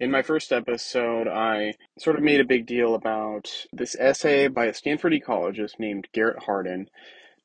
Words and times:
In 0.00 0.10
my 0.10 0.22
first 0.22 0.50
episode, 0.50 1.28
I 1.28 1.74
sort 1.98 2.16
of 2.16 2.22
made 2.22 2.40
a 2.40 2.44
big 2.46 2.64
deal 2.64 2.94
about 2.94 3.66
this 3.70 3.94
essay 4.00 4.48
by 4.48 4.64
a 4.64 4.72
Stanford 4.72 5.12
ecologist 5.12 5.78
named 5.78 6.08
Garrett 6.14 6.44
Hardin. 6.44 6.88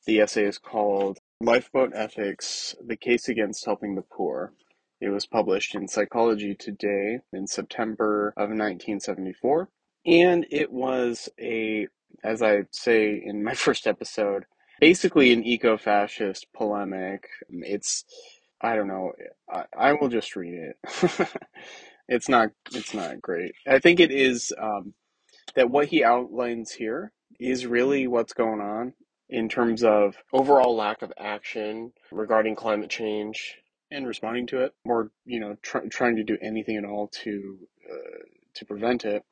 The 0.05 0.21
essay 0.21 0.45
is 0.45 0.57
called 0.57 1.19
Lifeboat 1.41 1.91
Ethics 1.93 2.73
The 2.81 2.95
Case 2.95 3.27
Against 3.27 3.65
Helping 3.65 3.95
the 3.95 4.03
Poor. 4.03 4.53
It 5.01 5.09
was 5.09 5.25
published 5.25 5.75
in 5.75 5.89
Psychology 5.89 6.55
Today 6.55 7.19
in 7.33 7.45
September 7.45 8.29
of 8.37 8.47
1974. 8.47 9.67
And 10.05 10.45
it 10.49 10.71
was 10.71 11.27
a, 11.37 11.89
as 12.23 12.41
I 12.41 12.67
say 12.71 13.21
in 13.21 13.43
my 13.43 13.53
first 13.53 13.85
episode, 13.85 14.45
basically 14.79 15.33
an 15.33 15.43
eco 15.43 15.75
fascist 15.75 16.47
polemic. 16.55 17.27
It's, 17.49 18.05
I 18.61 18.77
don't 18.77 18.87
know, 18.87 19.11
I, 19.51 19.65
I 19.77 19.91
will 19.91 20.07
just 20.07 20.37
read 20.37 20.53
it. 20.53 21.29
it's 22.07 22.29
not 22.29 22.49
it's 22.73 22.93
not 22.93 23.21
great. 23.21 23.53
I 23.67 23.79
think 23.79 23.99
it 23.99 24.11
is 24.11 24.53
um, 24.59 24.93
that 25.55 25.69
what 25.69 25.87
he 25.87 26.03
outlines 26.03 26.71
here 26.71 27.11
is 27.39 27.65
really 27.65 28.07
what's 28.07 28.33
going 28.33 28.61
on 28.61 28.93
in 29.29 29.49
terms 29.49 29.83
of 29.83 30.15
overall 30.31 30.75
lack 30.75 31.01
of 31.01 31.11
action 31.17 31.91
regarding 32.11 32.55
climate 32.55 32.89
change 32.89 33.57
and 33.91 34.07
responding 34.07 34.47
to 34.47 34.63
it, 34.63 34.73
or 34.83 35.11
you 35.25 35.39
know, 35.39 35.55
try, 35.61 35.81
trying 35.87 36.15
to 36.17 36.23
do 36.23 36.37
anything 36.41 36.77
at 36.77 36.85
all 36.85 37.07
to 37.07 37.57
uh, 37.91 38.23
to 38.55 38.65
prevent 38.65 39.05
it, 39.05 39.23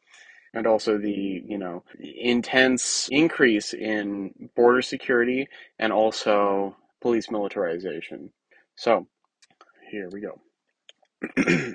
and 0.53 0.65
also 0.65 0.97
the 0.97 1.43
you 1.45 1.57
know 1.57 1.83
intense 1.99 3.07
increase 3.11 3.73
in 3.73 4.49
border 4.55 4.81
security 4.81 5.47
and 5.79 5.93
also 5.93 6.75
police 7.01 7.29
militarization. 7.29 8.31
So 8.75 9.07
here 9.91 10.09
we 10.09 10.21
go. 10.21 10.39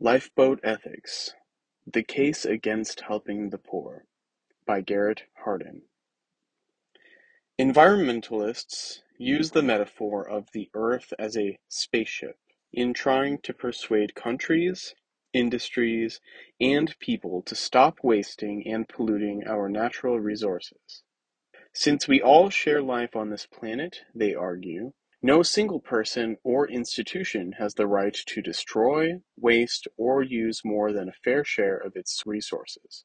Lifeboat 0.00 0.60
Ethics 0.62 1.34
The 1.84 2.04
Case 2.04 2.44
Against 2.44 3.00
Helping 3.00 3.50
the 3.50 3.58
Poor 3.58 4.04
by 4.64 4.80
Garrett 4.80 5.24
Hardin. 5.44 5.82
Environmentalists 7.58 9.00
use 9.18 9.50
the 9.50 9.62
metaphor 9.62 10.22
of 10.22 10.52
the 10.52 10.70
Earth 10.72 11.12
as 11.18 11.36
a 11.36 11.58
spaceship 11.68 12.38
in 12.72 12.94
trying 12.94 13.38
to 13.38 13.52
persuade 13.52 14.14
countries, 14.14 14.94
industries, 15.32 16.20
and 16.60 16.96
people 17.00 17.42
to 17.42 17.56
stop 17.56 17.98
wasting 18.04 18.64
and 18.68 18.88
polluting 18.88 19.48
our 19.48 19.68
natural 19.68 20.20
resources. 20.20 21.02
Since 21.72 22.06
we 22.06 22.22
all 22.22 22.50
share 22.50 22.82
life 22.82 23.16
on 23.16 23.30
this 23.30 23.46
planet, 23.46 24.02
they 24.14 24.32
argue, 24.32 24.92
no 25.22 25.42
single 25.42 25.80
person 25.80 26.36
or 26.44 26.68
institution 26.68 27.52
has 27.58 27.74
the 27.74 27.86
right 27.86 28.14
to 28.14 28.40
destroy, 28.40 29.20
waste, 29.36 29.88
or 29.96 30.22
use 30.22 30.62
more 30.64 30.92
than 30.92 31.08
a 31.08 31.20
fair 31.24 31.44
share 31.44 31.76
of 31.76 31.96
its 31.96 32.22
resources. 32.24 33.04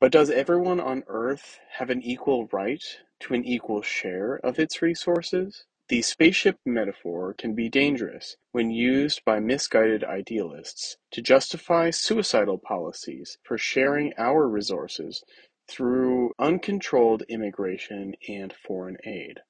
But 0.00 0.12
does 0.12 0.30
everyone 0.30 0.80
on 0.80 1.02
Earth 1.06 1.58
have 1.78 1.88
an 1.88 2.02
equal 2.02 2.46
right 2.52 2.82
to 3.20 3.32
an 3.32 3.44
equal 3.44 3.80
share 3.80 4.36
of 4.44 4.58
its 4.58 4.82
resources? 4.82 5.64
The 5.88 6.02
spaceship 6.02 6.58
metaphor 6.66 7.34
can 7.34 7.54
be 7.54 7.70
dangerous 7.70 8.36
when 8.52 8.70
used 8.70 9.24
by 9.24 9.40
misguided 9.40 10.04
idealists 10.04 10.96
to 11.12 11.22
justify 11.22 11.90
suicidal 11.90 12.58
policies 12.58 13.38
for 13.42 13.56
sharing 13.56 14.12
our 14.18 14.46
resources 14.46 15.22
through 15.68 16.32
uncontrolled 16.38 17.22
immigration 17.28 18.14
and 18.28 18.52
foreign 18.52 18.98
aid. 19.04 19.40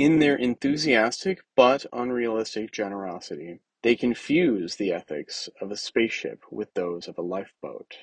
In 0.00 0.18
their 0.18 0.34
enthusiastic 0.34 1.42
but 1.54 1.84
unrealistic 1.92 2.70
generosity, 2.70 3.60
they 3.82 3.96
confuse 3.96 4.76
the 4.76 4.94
ethics 4.94 5.50
of 5.60 5.70
a 5.70 5.76
spaceship 5.76 6.42
with 6.50 6.72
those 6.72 7.06
of 7.06 7.18
a 7.18 7.22
lifeboat. 7.22 7.98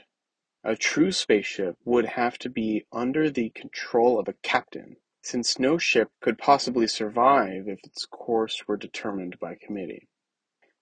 A 0.63 0.75
true 0.75 1.11
spaceship 1.11 1.75
would 1.85 2.05
have 2.05 2.37
to 2.37 2.51
be 2.51 2.85
under 2.91 3.31
the 3.31 3.49
control 3.49 4.19
of 4.19 4.27
a 4.27 4.33
captain, 4.43 4.97
since 5.23 5.57
no 5.57 5.79
ship 5.79 6.11
could 6.21 6.37
possibly 6.37 6.85
survive 6.85 7.67
if 7.67 7.79
its 7.83 8.05
course 8.05 8.67
were 8.67 8.77
determined 8.77 9.39
by 9.39 9.55
committee. 9.55 10.07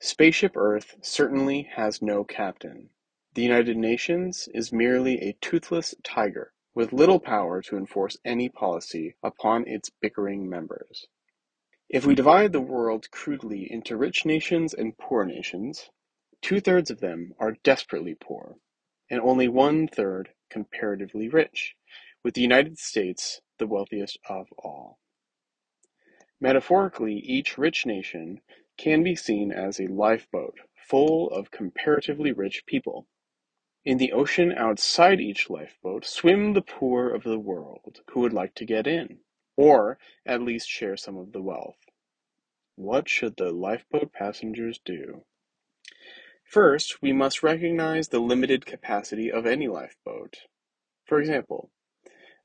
Spaceship 0.01 0.57
Earth 0.57 0.97
certainly 1.01 1.69
has 1.75 2.01
no 2.01 2.25
captain. 2.25 2.89
The 3.35 3.43
United 3.43 3.77
Nations 3.77 4.49
is 4.53 4.73
merely 4.73 5.21
a 5.21 5.37
toothless 5.39 5.95
tiger 6.03 6.51
with 6.75 6.93
little 6.93 7.19
power 7.19 7.61
to 7.61 7.77
enforce 7.77 8.17
any 8.25 8.49
policy 8.49 9.15
upon 9.23 9.65
its 9.67 9.89
bickering 10.01 10.47
members. 10.49 11.07
If 11.89 12.05
we 12.05 12.15
divide 12.15 12.51
the 12.51 12.61
world 12.61 13.09
crudely 13.11 13.71
into 13.71 13.95
rich 13.95 14.25
nations 14.25 14.73
and 14.73 14.97
poor 14.97 15.23
nations, 15.23 15.89
two-thirds 16.41 16.91
of 16.91 16.99
them 16.99 17.33
are 17.39 17.55
desperately 17.63 18.15
poor, 18.19 18.57
and 19.09 19.21
only 19.21 19.47
one-third 19.47 20.29
comparatively 20.49 21.29
rich, 21.29 21.75
with 22.23 22.33
the 22.33 22.41
United 22.41 22.77
States 22.77 23.39
the 23.57 23.67
wealthiest 23.67 24.19
of 24.27 24.47
all. 24.57 24.99
Metaphorically, 26.41 27.15
each 27.15 27.57
rich 27.57 27.85
nation 27.85 28.41
can 28.77 29.03
be 29.03 29.15
seen 29.15 29.51
as 29.51 29.79
a 29.79 29.87
lifeboat 29.87 30.55
full 30.75 31.29
of 31.29 31.51
comparatively 31.51 32.33
rich 32.33 32.63
people. 32.65 33.07
In 33.85 34.00
the 34.00 34.13
ocean 34.13 34.51
outside 34.51 35.22
each 35.22 35.47
lifeboat 35.47 36.06
swim 36.06 36.53
the 36.53 36.63
poor 36.63 37.07
of 37.07 37.22
the 37.22 37.38
world 37.38 38.01
who 38.09 38.22
would 38.22 38.34
like 38.34 38.56
to 38.56 38.66
get 38.66 38.88
in, 38.88 39.19
or 39.56 40.00
at 40.25 40.41
least 40.41 40.68
share 40.68 40.97
some 40.97 41.16
of 41.18 41.34
the 41.34 41.41
wealth. 41.41 41.78
What 42.75 43.07
should 43.07 43.38
the 43.38 43.51
lifeboat 43.51 44.12
passengers 44.12 44.79
do? 44.84 45.25
First, 46.44 47.03
we 47.03 47.13
must 47.13 47.44
recognize 47.44 48.07
the 48.07 48.19
limited 48.19 48.66
capacity 48.66 49.31
of 49.31 49.46
any 49.46 49.68
lifeboat. 49.68 50.38
For 51.06 51.19
example, 51.19 51.69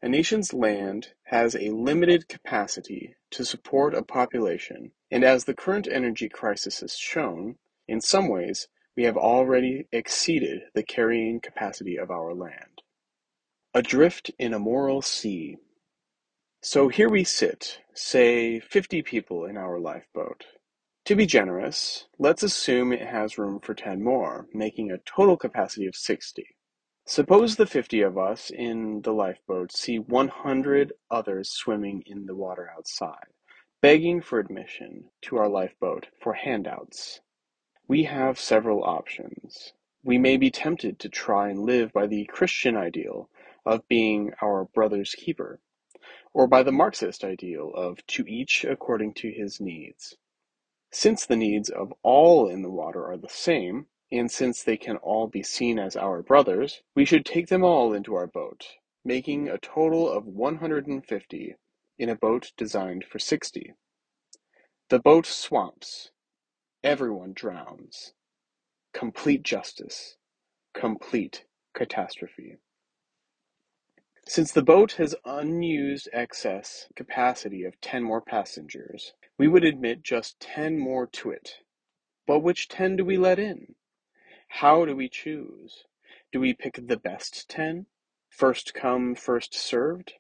a 0.03 0.11
nation's 0.11 0.53
land 0.53 1.15
has 1.25 1.55
a 1.55 1.71
limited 1.71 2.29
capacity 2.29 3.17
to 3.31 3.47
support 3.47 3.95
a 3.95 4.03
population, 4.03 4.93
and 5.11 5.25
as 5.25 5.45
the 5.45 5.55
current 5.55 5.89
energy 5.91 6.29
crisis 6.29 6.81
has 6.81 6.99
shown, 6.99 7.57
in 7.89 8.03
some 8.03 8.29
ways 8.29 8.69
we 9.01 9.07
have 9.07 9.17
already 9.17 9.87
exceeded 9.93 10.61
the 10.75 10.83
carrying 10.83 11.41
capacity 11.41 11.97
of 11.97 12.11
our 12.11 12.35
land. 12.35 12.83
Adrift 13.73 14.31
in 14.39 14.53
a 14.53 14.59
moral 14.59 15.01
sea. 15.01 15.57
So 16.61 16.89
here 16.89 17.09
we 17.09 17.25
sit, 17.25 17.79
say 17.95 18.61
fifty 18.61 19.01
people 19.01 19.47
in 19.47 19.57
our 19.57 19.81
lifeboat. 19.81 20.45
To 21.07 21.17
be 21.17 21.25
generous, 21.25 22.09
let's 22.19 22.43
assume 22.43 22.93
it 22.93 23.01
has 23.01 23.39
room 23.39 23.59
for 23.61 23.73
ten 23.73 24.05
more, 24.05 24.49
making 24.53 24.91
a 24.91 24.99
total 25.07 25.39
capacity 25.39 25.87
of 25.87 25.97
sixty. 25.97 26.49
Suppose 27.07 27.57
the 27.57 27.65
fifty 27.65 28.03
of 28.03 28.19
us 28.19 28.51
in 28.51 29.01
the 29.01 29.13
lifeboat 29.15 29.73
see 29.73 29.99
one 29.99 30.29
hundred 30.29 30.93
others 31.11 31.49
swimming 31.49 32.03
in 32.05 32.27
the 32.27 32.37
water 32.37 32.69
outside, 32.77 33.33
begging 33.81 34.21
for 34.21 34.39
admission 34.39 35.05
to 35.23 35.39
our 35.39 35.49
lifeboat 35.49 36.09
for 36.23 36.35
handouts. 36.35 37.23
We 37.91 38.05
have 38.05 38.39
several 38.39 38.85
options. 38.85 39.73
We 40.05 40.17
may 40.17 40.37
be 40.37 40.49
tempted 40.49 41.01
to 41.01 41.09
try 41.09 41.49
and 41.49 41.65
live 41.65 41.93
by 41.93 42.07
the 42.07 42.25
Christian 42.27 42.77
ideal 42.77 43.29
of 43.67 43.89
being 43.89 44.33
our 44.41 44.67
brother's 44.67 45.13
keeper, 45.17 45.59
or 46.33 46.47
by 46.47 46.63
the 46.63 46.71
Marxist 46.71 47.25
ideal 47.25 47.73
of 47.75 48.07
to 48.07 48.25
each 48.29 48.65
according 48.65 49.15
to 49.15 49.33
his 49.33 49.61
needs. 49.61 50.17
Since 50.93 51.27
the 51.27 51.35
needs 51.35 51.69
of 51.69 51.93
all 52.05 52.49
in 52.49 52.63
the 52.63 52.71
water 52.71 53.07
are 53.07 53.17
the 53.17 53.29
same, 53.29 53.89
and 54.13 54.31
since 54.31 54.63
they 54.63 54.77
can 54.77 54.97
all 54.99 55.27
be 55.27 55.43
seen 55.43 55.81
as 55.81 55.97
our 55.97 56.23
brothers, 56.23 56.83
we 56.95 57.05
should 57.05 57.27
take 57.27 57.49
them 57.49 57.65
all 57.65 57.93
into 57.93 58.15
our 58.15 58.29
boat, 58.29 58.69
making 59.05 59.49
a 59.49 59.59
total 59.59 60.09
of 60.09 60.27
150 60.27 61.57
in 61.99 62.09
a 62.09 62.15
boat 62.15 62.53
designed 62.57 63.05
for 63.05 63.19
60. 63.19 63.75
The 64.91 65.01
boat 65.01 65.27
swamps, 65.27 66.13
Everyone 66.83 67.35
drowns. 67.35 68.15
Complete 68.95 69.43
justice. 69.43 70.17
Complete 70.73 71.45
catastrophe. 71.75 72.57
Since 74.27 74.53
the 74.53 74.63
boat 74.63 74.93
has 74.93 75.15
unused 75.27 76.09
excess 76.11 76.89
capacity 76.97 77.65
of 77.65 77.79
10 77.83 78.03
more 78.03 78.23
passengers, 78.23 79.13
we 79.37 79.47
would 79.47 79.65
admit 79.65 80.03
just 80.03 80.41
10 80.41 80.79
more 80.79 81.07
to 81.07 81.31
it. 81.31 81.57
But 82.27 82.41
which 82.41 82.69
10 82.69 82.97
do 82.97 83.05
we 83.05 83.19
let 83.19 83.39
in? 83.39 83.75
How 84.49 84.87
do 84.87 84.97
we 84.97 85.11
choose? 85.11 85.85
Do 86.33 86.41
we 86.41 86.55
pick 86.55 86.81
the 86.87 86.97
best 86.97 87.47
10? 87.51 87.87
First 88.31 88.73
come, 88.73 89.15
first 89.15 89.53
served? 89.53 90.15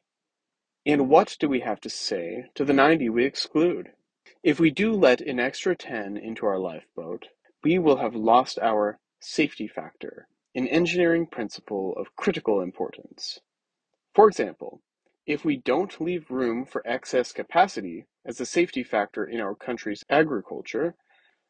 And 0.84 1.08
what 1.08 1.38
do 1.40 1.48
we 1.48 1.60
have 1.60 1.80
to 1.80 1.90
say 1.90 2.50
to 2.54 2.66
the 2.66 2.74
90 2.74 3.08
we 3.08 3.24
exclude? 3.24 3.92
If 4.42 4.58
we 4.58 4.70
do 4.70 4.94
let 4.94 5.20
an 5.20 5.38
extra 5.38 5.76
ten 5.76 6.16
into 6.16 6.46
our 6.46 6.58
lifeboat, 6.58 7.28
we 7.62 7.78
will 7.78 7.98
have 7.98 8.14
lost 8.14 8.58
our 8.58 8.98
"safety 9.20 9.68
factor," 9.68 10.28
an 10.54 10.66
engineering 10.68 11.26
principle 11.26 11.94
of 11.98 12.16
critical 12.16 12.62
importance. 12.62 13.40
For 14.14 14.28
example, 14.28 14.80
if 15.26 15.44
we 15.44 15.58
don't 15.58 16.00
leave 16.00 16.30
room 16.30 16.64
for 16.64 16.80
excess 16.86 17.32
capacity 17.32 18.06
as 18.24 18.40
a 18.40 18.46
safety 18.46 18.82
factor 18.82 19.26
in 19.26 19.40
our 19.40 19.54
country's 19.54 20.04
agriculture, 20.08 20.96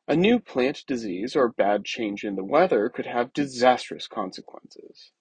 A 0.08 0.16
new 0.16 0.40
plant 0.40 0.84
disease 0.88 1.37
or 1.37 1.48
bad 1.52 1.84
change 1.84 2.25
in 2.25 2.34
the 2.34 2.42
weather 2.42 2.88
could 2.88 3.06
have 3.06 3.32
disastrous 3.32 4.08
consequences. 4.08 5.12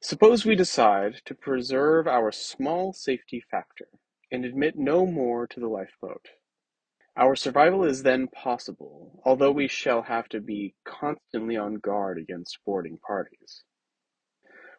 Suppose 0.00 0.44
we 0.44 0.54
decide 0.54 1.16
to 1.24 1.34
preserve 1.34 2.06
our 2.06 2.30
small 2.30 2.92
safety 2.92 3.40
factor 3.50 3.88
and 4.30 4.44
admit 4.44 4.76
no 4.76 5.04
more 5.04 5.46
to 5.48 5.58
the 5.58 5.66
lifeboat. 5.66 6.28
Our 7.16 7.34
survival 7.34 7.82
is 7.82 8.04
then 8.04 8.28
possible, 8.28 9.20
although 9.24 9.50
we 9.50 9.66
shall 9.66 10.02
have 10.02 10.28
to 10.28 10.40
be 10.40 10.76
constantly 10.84 11.56
on 11.56 11.74
guard 11.74 12.16
against 12.16 12.64
boarding 12.64 12.98
parties. 12.98 13.64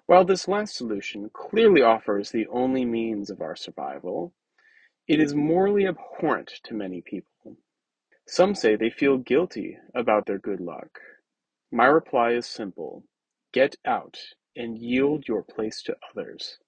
While 0.05 0.23
this 0.23 0.47
last 0.47 0.75
solution 0.75 1.29
clearly 1.33 1.81
offers 1.81 2.31
the 2.31 2.47
only 2.47 2.85
means 2.85 3.29
of 3.29 3.41
our 3.41 3.57
survival, 3.57 4.33
it 5.05 5.19
is 5.19 5.35
morally 5.35 5.85
abhorrent 5.85 6.61
to 6.63 6.73
many 6.73 7.01
people. 7.01 7.57
Some 8.25 8.55
say 8.55 8.77
they 8.77 8.89
feel 8.89 9.17
guilty 9.17 9.77
about 9.93 10.27
their 10.27 10.39
good 10.39 10.61
luck. 10.61 11.01
My 11.71 11.87
reply 11.87 12.31
is 12.31 12.45
simple 12.47 13.03
get 13.51 13.75
out 13.83 14.17
and 14.55 14.77
yield 14.77 15.27
your 15.27 15.43
place 15.43 15.81
to 15.83 15.97
others. 16.11 16.59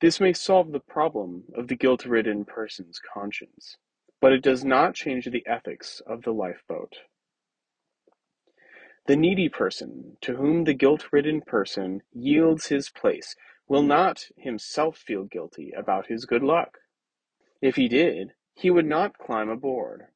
This 0.00 0.20
may 0.20 0.32
solve 0.32 0.72
the 0.72 0.80
problem 0.80 1.44
of 1.54 1.68
the 1.68 1.76
guilt 1.76 2.04
ridden 2.06 2.44
person's 2.44 3.00
conscience, 3.00 3.76
but 4.20 4.32
it 4.32 4.42
does 4.42 4.64
not 4.64 4.94
change 4.94 5.26
the 5.26 5.46
ethics 5.46 6.02
of 6.06 6.22
the 6.22 6.32
lifeboat. 6.32 6.94
The 9.06 9.16
needy 9.16 9.48
person 9.48 10.16
to 10.22 10.36
whom 10.36 10.64
the 10.64 10.74
guilt 10.74 11.06
ridden 11.12 11.40
person 11.42 12.02
yields 12.12 12.66
his 12.68 12.90
place 12.90 13.34
will 13.68 13.82
not 13.82 14.28
himself 14.36 14.98
feel 14.98 15.24
guilty 15.24 15.72
about 15.76 16.06
his 16.08 16.26
good 16.26 16.42
luck. 16.42 16.78
If 17.62 17.76
he 17.76 17.88
did, 17.88 18.34
he 18.54 18.70
would 18.70 18.86
not 18.86 19.18
climb 19.18 19.48
aboard. 19.48 20.06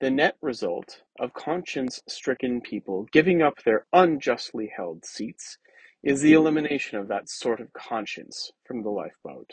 The 0.00 0.10
net 0.10 0.36
result 0.42 1.02
of 1.18 1.34
conscience 1.34 2.02
stricken 2.08 2.60
people 2.60 3.04
giving 3.12 3.42
up 3.42 3.62
their 3.62 3.86
unjustly 3.92 4.72
held 4.76 5.04
seats 5.06 5.58
is 6.06 6.20
the 6.20 6.34
elimination 6.34 6.96
of 6.96 7.08
that 7.08 7.28
sort 7.28 7.58
of 7.58 7.72
conscience 7.72 8.52
from 8.64 8.84
the 8.84 8.90
lifeboat. 8.90 9.50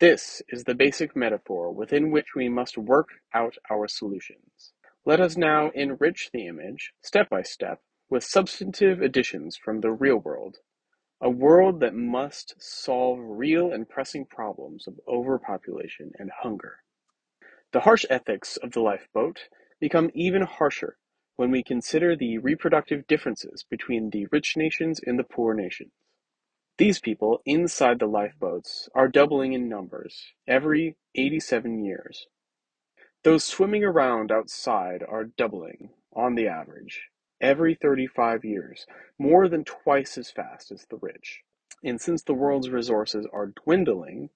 This 0.00 0.42
is 0.48 0.64
the 0.64 0.74
basic 0.74 1.14
metaphor 1.14 1.72
within 1.72 2.10
which 2.10 2.34
we 2.34 2.48
must 2.48 2.76
work 2.76 3.10
out 3.32 3.54
our 3.70 3.86
solutions. 3.86 4.72
Let 5.06 5.20
us 5.20 5.36
now 5.36 5.70
enrich 5.76 6.30
the 6.32 6.48
image, 6.48 6.92
step 7.00 7.30
by 7.30 7.42
step, 7.42 7.80
with 8.10 8.24
substantive 8.24 9.00
additions 9.00 9.56
from 9.56 9.80
the 9.80 9.92
real 9.92 10.16
world, 10.16 10.56
a 11.20 11.30
world 11.30 11.78
that 11.78 11.94
must 11.94 12.56
solve 12.58 13.20
real 13.22 13.72
and 13.72 13.88
pressing 13.88 14.24
problems 14.24 14.88
of 14.88 14.98
overpopulation 15.06 16.10
and 16.18 16.32
hunger. 16.42 16.78
The 17.72 17.80
harsh 17.80 18.04
ethics 18.10 18.56
of 18.56 18.72
the 18.72 18.80
lifeboat 18.80 19.42
become 19.78 20.10
even 20.12 20.42
harsher 20.42 20.97
when 21.38 21.52
we 21.52 21.62
consider 21.62 22.16
the 22.16 22.36
reproductive 22.36 23.06
differences 23.06 23.64
between 23.70 24.10
the 24.10 24.26
rich 24.32 24.56
nations 24.56 25.00
and 25.06 25.16
the 25.16 25.22
poor 25.24 25.54
nations. 25.54 25.92
These 26.78 26.98
people 26.98 27.42
inside 27.46 28.00
the 28.00 28.06
lifeboats 28.06 28.88
are 28.92 29.06
doubling 29.06 29.52
in 29.52 29.68
numbers 29.68 30.32
every 30.48 30.96
87 31.14 31.84
years. 31.84 32.26
Those 33.22 33.44
swimming 33.44 33.84
around 33.84 34.32
outside 34.32 35.04
are 35.08 35.26
doubling, 35.26 35.90
on 36.12 36.34
the 36.34 36.48
average, 36.48 37.02
every 37.40 37.76
35 37.76 38.44
years, 38.44 38.84
more 39.16 39.48
than 39.48 39.62
twice 39.62 40.18
as 40.18 40.32
fast 40.32 40.72
as 40.72 40.86
the 40.90 40.98
rich. 41.00 41.42
And 41.84 42.00
since 42.00 42.24
the 42.24 42.34
world's 42.34 42.70
resources 42.70 43.28
are 43.32 43.52
dwindling, 43.64 44.30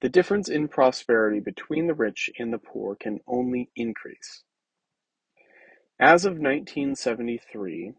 the 0.00 0.08
difference 0.08 0.48
in 0.48 0.68
prosperity 0.68 1.40
between 1.40 1.86
the 1.86 1.94
rich 1.94 2.30
and 2.38 2.50
the 2.50 2.58
poor 2.58 2.96
can 2.96 3.20
only 3.26 3.68
increase. 3.76 4.42
As 6.00 6.24
of 6.24 6.38
1973, 6.38 7.92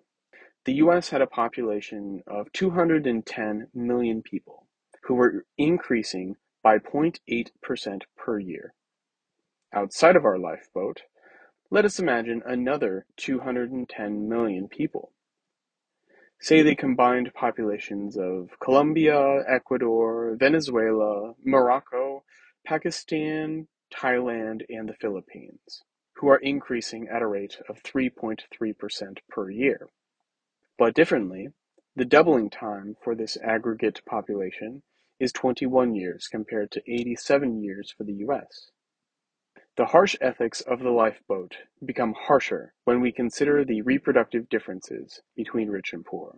the 0.66 0.74
US 0.74 1.10
had 1.12 1.22
a 1.22 1.28
population 1.28 2.24
of 2.26 2.52
210 2.52 3.68
million 3.76 4.24
people, 4.24 4.66
who 5.04 5.14
were 5.14 5.46
increasing 5.56 6.36
by 6.64 6.80
0.8% 6.80 8.02
per 8.18 8.40
year. 8.40 8.74
Outside 9.72 10.16
of 10.16 10.26
our 10.26 10.40
lifeboat, 10.40 11.04
let 11.70 11.86
us 11.86 12.00
imagine 12.00 12.42
another 12.44 13.06
210 13.18 14.28
million 14.28 14.68
people. 14.68 15.12
Say 16.40 16.64
the 16.64 16.76
combined 16.76 17.32
populations 17.36 18.18
of 18.18 18.50
Colombia, 18.60 19.44
Ecuador, 19.48 20.36
Venezuela, 20.40 21.36
Morocco, 21.46 22.24
Pakistan, 22.66 23.68
Thailand, 23.94 24.64
and 24.70 24.90
the 24.90 24.96
Philippines, 24.96 25.84
who 26.22 26.30
are 26.30 26.38
increasing 26.38 27.08
at 27.10 27.24
a 27.24 27.28
rate 27.28 27.58
of 27.68 27.82
3.3% 27.82 29.18
per 29.28 29.50
year. 29.50 29.90
But 30.78 30.94
differently, 30.94 31.50
the 31.96 32.06
doubling 32.06 32.52
time 32.52 32.96
for 33.04 33.16
this 33.16 33.38
aggregate 33.44 34.02
population 34.06 34.84
is 35.20 35.32
21 35.32 35.96
years 35.96 36.28
compared 36.28 36.70
to 36.72 36.84
87 36.88 37.64
years 37.64 37.92
for 37.98 38.04
the 38.04 38.14
US. 38.28 38.70
The 39.78 39.88
harsh 39.88 40.16
ethics 40.22 40.62
of 40.62 40.80
the 40.80 40.92
lifeboat 40.92 41.58
become 41.84 42.14
harsher 42.14 42.76
when 42.84 43.02
we 43.02 43.12
consider 43.12 43.66
the 43.66 43.82
reproductive 43.82 44.48
differences 44.48 45.22
between 45.36 45.70
rich 45.70 45.92
and 45.92 46.06
poor. 46.06 46.36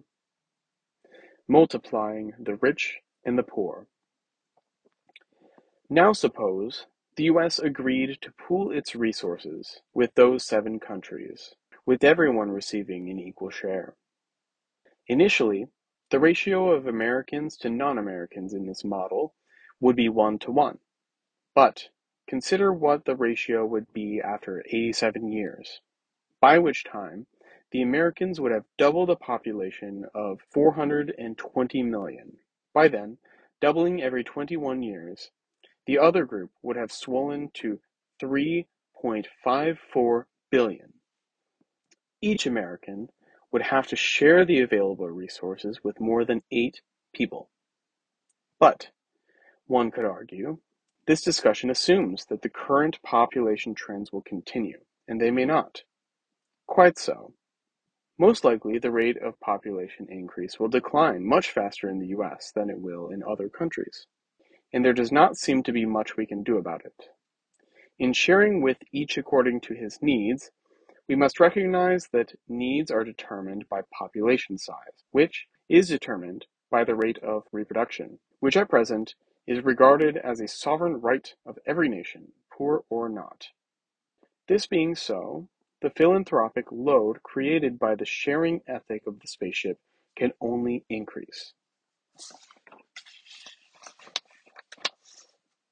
Multiplying 1.46 2.32
the 2.40 2.56
rich 2.56 3.00
and 3.26 3.38
the 3.38 3.44
poor. 3.44 3.88
Now 5.90 6.14
suppose 6.14 6.86
the 7.16 7.26
US 7.26 7.60
agreed 7.60 8.18
to 8.22 8.32
pool 8.32 8.72
its 8.72 8.96
resources 8.96 9.82
with 9.94 10.16
those 10.16 10.44
seven 10.44 10.80
countries, 10.80 11.54
with 11.86 12.04
everyone 12.04 12.50
receiving 12.50 13.10
an 13.10 13.20
equal 13.20 13.50
share. 13.50 13.96
Initially, 15.08 15.68
the 16.10 16.20
ratio 16.20 16.72
of 16.72 16.88
Americans 16.88 17.58
to 17.58 17.70
non-Americans 17.70 18.54
in 18.54 18.66
this 18.66 18.84
model 18.84 19.34
would 19.80 19.96
be 19.96 20.10
one 20.10 20.40
to 20.40 20.52
one. 20.52 20.80
But 21.54 21.90
consider 22.28 22.74
what 22.74 23.06
the 23.06 23.16
ratio 23.16 23.66
would 23.66 23.94
be 23.94 24.20
after 24.20 24.64
87 24.66 25.32
years, 25.32 25.82
by 26.40 26.58
which 26.58 26.84
time 26.84 27.28
the 27.72 27.82
Americans 27.82 28.40
would 28.40 28.52
have 28.52 28.66
doubled 28.78 29.10
a 29.10 29.16
population 29.16 30.06
of 30.16 30.42
420 30.52 31.84
million. 31.84 32.38
By 32.74 32.88
then, 32.88 33.18
doubling 33.62 34.02
every 34.02 34.24
21 34.24 34.84
years, 34.84 35.32
the 35.86 36.00
other 36.00 36.26
group 36.26 36.52
would 36.62 36.76
have 36.76 36.92
swollen 36.92 37.50
to 37.56 37.80
3.54 38.22 40.24
billion. 40.50 40.94
Each 42.22 42.46
American 42.46 43.10
would 43.52 43.64
have 43.64 43.88
to 43.88 43.96
share 43.96 44.46
the 44.46 44.62
available 44.62 45.10
resources 45.10 45.84
with 45.84 46.00
more 46.00 46.26
than 46.26 46.42
eight 46.52 46.82
people. 47.14 47.50
But, 48.60 48.90
one 49.68 49.92
could 49.92 50.06
argue, 50.06 50.60
this 51.06 51.22
discussion 51.22 51.70
assumes 51.70 52.26
that 52.26 52.42
the 52.42 52.50
current 52.50 53.02
population 53.04 53.76
trends 53.76 54.12
will 54.12 54.22
continue, 54.22 54.80
and 55.08 55.20
they 55.20 55.32
may 55.32 55.46
not. 55.46 55.84
Quite 56.66 56.98
so. 56.98 57.34
Most 58.18 58.46
likely, 58.46 58.80
the 58.80 58.92
rate 58.92 59.18
of 59.18 59.40
population 59.40 60.08
increase 60.10 60.60
will 60.60 60.70
decline 60.70 61.26
much 61.26 61.52
faster 61.52 61.90
in 61.90 62.00
the 62.00 62.08
US 62.08 62.52
than 62.56 62.70
it 62.70 62.80
will 62.80 63.10
in 63.10 63.22
other 63.22 63.50
countries, 63.50 64.08
and 64.74 64.84
there 64.84 64.94
does 64.94 65.12
not 65.12 65.38
seem 65.38 65.62
to 65.64 65.72
be 65.72 65.86
much 65.86 66.18
we 66.18 66.26
can 66.26 66.44
do 66.44 66.58
about 66.58 66.84
it. 66.84 67.10
In 68.00 68.12
sharing 68.12 68.62
with 68.62 68.78
each 68.92 69.18
according 69.18 69.62
to 69.62 69.76
his 69.76 70.02
needs, 70.02 70.50
we 71.08 71.16
must 71.16 71.40
recognize 71.40 72.08
that 72.12 72.34
needs 72.48 72.90
are 72.90 73.04
determined 73.04 73.70
by 73.70 73.82
population 73.98 74.58
size, 74.58 75.04
which 75.12 75.48
is 75.70 75.90
determined 75.90 76.48
by 76.72 76.84
the 76.84 76.96
rate 76.96 77.20
of 77.20 77.44
reproduction, 77.52 78.20
which 78.40 78.58
at 78.58 78.70
present 78.70 79.14
is 79.46 79.64
regarded 79.64 80.18
as 80.18 80.42
a 80.42 80.48
sovereign 80.48 81.00
right 81.02 81.36
of 81.46 81.60
every 81.68 81.88
nation, 81.88 82.32
poor 82.52 82.84
or 82.90 83.10
not. 83.10 83.50
This 84.48 84.66
being 84.66 84.96
so, 84.96 85.48
the 85.82 85.90
philanthropic 85.90 86.72
load 86.72 87.22
created 87.24 87.78
by 87.78 87.96
the 87.96 88.06
sharing 88.06 88.62
ethic 88.68 89.04
of 89.06 89.20
the 89.20 89.28
spaceship 89.28 89.80
can 90.16 90.32
only 90.42 90.86
increase. 90.90 91.54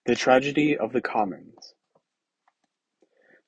The 0.06 0.16
Tragedy 0.16 0.76
of 0.76 0.94
the 0.94 1.02
Commons 1.02 1.76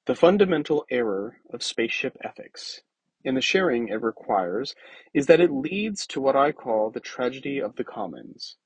the 0.06 0.16
fundamental 0.16 0.86
error 0.90 1.38
of 1.50 1.64
spaceship 1.64 2.18
ethics, 2.22 2.82
in 3.24 3.36
the 3.36 3.42
sharing 3.42 3.88
it 3.88 4.02
requires, 4.02 4.76
is 5.14 5.28
that 5.28 5.40
it 5.40 5.50
leads 5.50 6.06
to 6.08 6.20
what 6.20 6.36
I 6.36 6.52
call 6.52 6.92
the 6.92 7.00
tragedy 7.00 7.60
of 7.60 7.78
the 7.78 7.86
commons. 7.86 8.58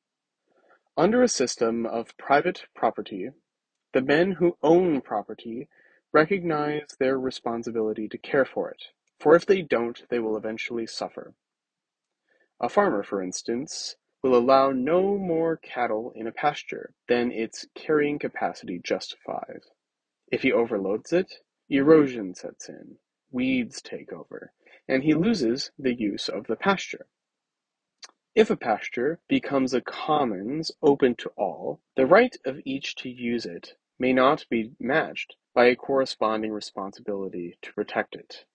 Under 0.98 1.22
a 1.22 1.28
system 1.28 1.86
of 1.86 2.18
private 2.18 2.64
property, 2.76 3.30
the 3.94 4.02
men 4.02 4.32
who 4.34 4.58
own 4.64 5.00
property 5.02 5.70
recognize 6.12 6.88
their 7.00 7.20
responsibility 7.20 8.08
to 8.10 8.18
care 8.18 8.46
for 8.46 8.72
it, 8.72 8.84
for 9.20 9.36
if 9.36 9.46
they 9.46 9.62
don't, 9.62 10.10
they 10.10 10.20
will 10.20 10.36
eventually 10.36 10.88
suffer. 10.88 11.36
A 12.60 12.68
farmer, 12.68 13.04
for 13.04 13.22
instance, 13.22 13.96
will 14.24 14.36
allow 14.36 14.72
no 14.72 15.18
more 15.18 15.58
cattle 15.58 16.12
in 16.16 16.28
a 16.28 16.32
pasture 16.32 16.94
than 17.08 17.32
its 17.32 17.66
carrying 17.76 18.20
capacity 18.20 18.80
justifies. 18.84 19.70
If 20.32 20.42
he 20.42 20.52
overloads 20.52 21.14
it, 21.14 21.34
erosion 21.70 22.34
sets 22.36 22.70
in, 22.70 22.98
weeds 23.32 23.82
take 23.82 24.12
over, 24.12 24.52
and 24.88 25.04
he 25.04 25.14
loses 25.14 25.72
the 25.78 25.94
use 25.94 26.30
of 26.30 26.48
the 26.48 26.56
pasture. 26.56 27.06
If 28.36 28.50
a 28.50 28.56
pasture 28.56 29.20
becomes 29.28 29.74
a 29.74 29.82
commons 29.82 30.72
open 30.82 31.16
to 31.16 31.30
all, 31.38 31.82
the 31.96 32.06
right 32.06 32.36
of 32.46 32.60
each 32.66 32.96
to 32.98 33.10
use 33.10 33.46
it 33.46 33.76
may 33.98 34.14
not 34.14 34.46
be 34.50 34.74
matched 34.80 35.36
by 35.56 35.66
a 35.66 35.76
corresponding 35.76 36.52
responsibility 36.52 37.58
to 37.64 37.74
protect 37.74 38.16
it. 38.16 38.46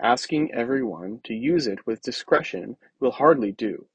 Asking 0.00 0.52
everyone 0.54 1.20
to 1.24 1.34
use 1.34 1.66
it 1.66 1.86
with 1.86 2.00
discretion 2.02 2.76
will 2.98 3.10
hardly 3.10 3.52
do, 3.52 3.88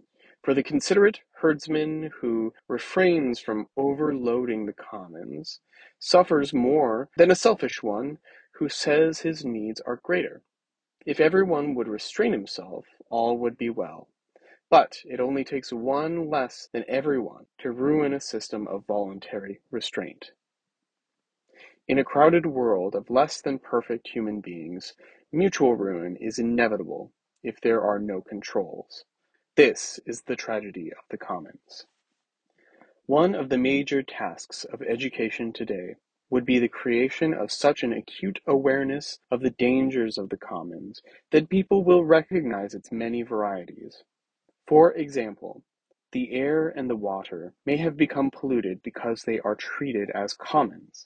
for 0.43 0.53
the 0.53 0.61
considerate 0.61 1.21
herdsman 1.35 2.11
who 2.19 2.53
refrains 2.67 3.39
from 3.39 3.67
overloading 3.77 4.65
the 4.65 4.73
commons 4.73 5.61
suffers 5.99 6.53
more 6.53 7.09
than 7.15 7.31
a 7.31 7.35
selfish 7.35 7.81
one 7.81 8.17
who 8.55 8.67
says 8.67 9.19
his 9.19 9.45
needs 9.45 9.81
are 9.81 10.01
greater. 10.03 10.41
If 11.05 11.19
everyone 11.19 11.75
would 11.75 11.87
restrain 11.87 12.33
himself, 12.33 12.85
all 13.09 13.37
would 13.37 13.57
be 13.57 13.69
well. 13.69 14.09
But 14.69 14.97
it 15.05 15.19
only 15.19 15.43
takes 15.43 15.71
one 15.71 16.29
less 16.29 16.67
than 16.73 16.83
everyone 16.87 17.45
to 17.59 17.71
ruin 17.71 18.13
a 18.13 18.19
system 18.19 18.67
of 18.67 18.85
voluntary 18.85 19.61
restraint. 19.71 20.31
In 21.87 21.99
a 21.99 22.03
crowded 22.03 22.45
world 22.45 22.95
of 22.95 23.09
less 23.09 23.41
than 23.41 23.59
perfect 23.59 24.09
human 24.09 24.41
beings, 24.41 24.93
mutual 25.31 25.75
ruin 25.75 26.17
is 26.17 26.39
inevitable 26.39 27.11
if 27.43 27.59
there 27.61 27.81
are 27.81 27.99
no 27.99 28.21
controls. 28.21 29.05
This 29.55 29.99
is 30.07 30.23
the 30.23 30.35
tragedy 30.35 30.91
of 30.91 31.03
the 31.11 31.17
commons. 31.17 31.85
One 33.05 33.35
of 33.35 33.49
the 33.49 33.57
major 33.59 34.01
tasks 34.01 34.63
of 34.63 34.81
education 34.81 35.53
today 35.53 35.97
would 36.31 36.43
be 36.43 36.57
the 36.57 36.67
creation 36.67 37.35
of 37.35 37.51
such 37.51 37.83
an 37.83 37.93
acute 37.93 38.39
awareness 38.47 39.19
of 39.29 39.41
the 39.41 39.51
dangers 39.51 40.17
of 40.17 40.29
the 40.29 40.37
commons 40.37 41.03
that 41.29 41.49
people 41.49 41.83
will 41.83 42.03
recognize 42.03 42.73
its 42.73 42.91
many 42.91 43.21
varieties. 43.21 44.03
For 44.65 44.91
example, 44.93 45.61
the 46.13 46.31
air 46.31 46.69
and 46.69 46.89
the 46.89 46.95
water 46.95 47.53
may 47.63 47.77
have 47.77 47.95
become 47.95 48.31
polluted 48.31 48.81
because 48.81 49.21
they 49.21 49.39
are 49.41 49.53
treated 49.53 50.09
as 50.15 50.33
commons. 50.33 51.05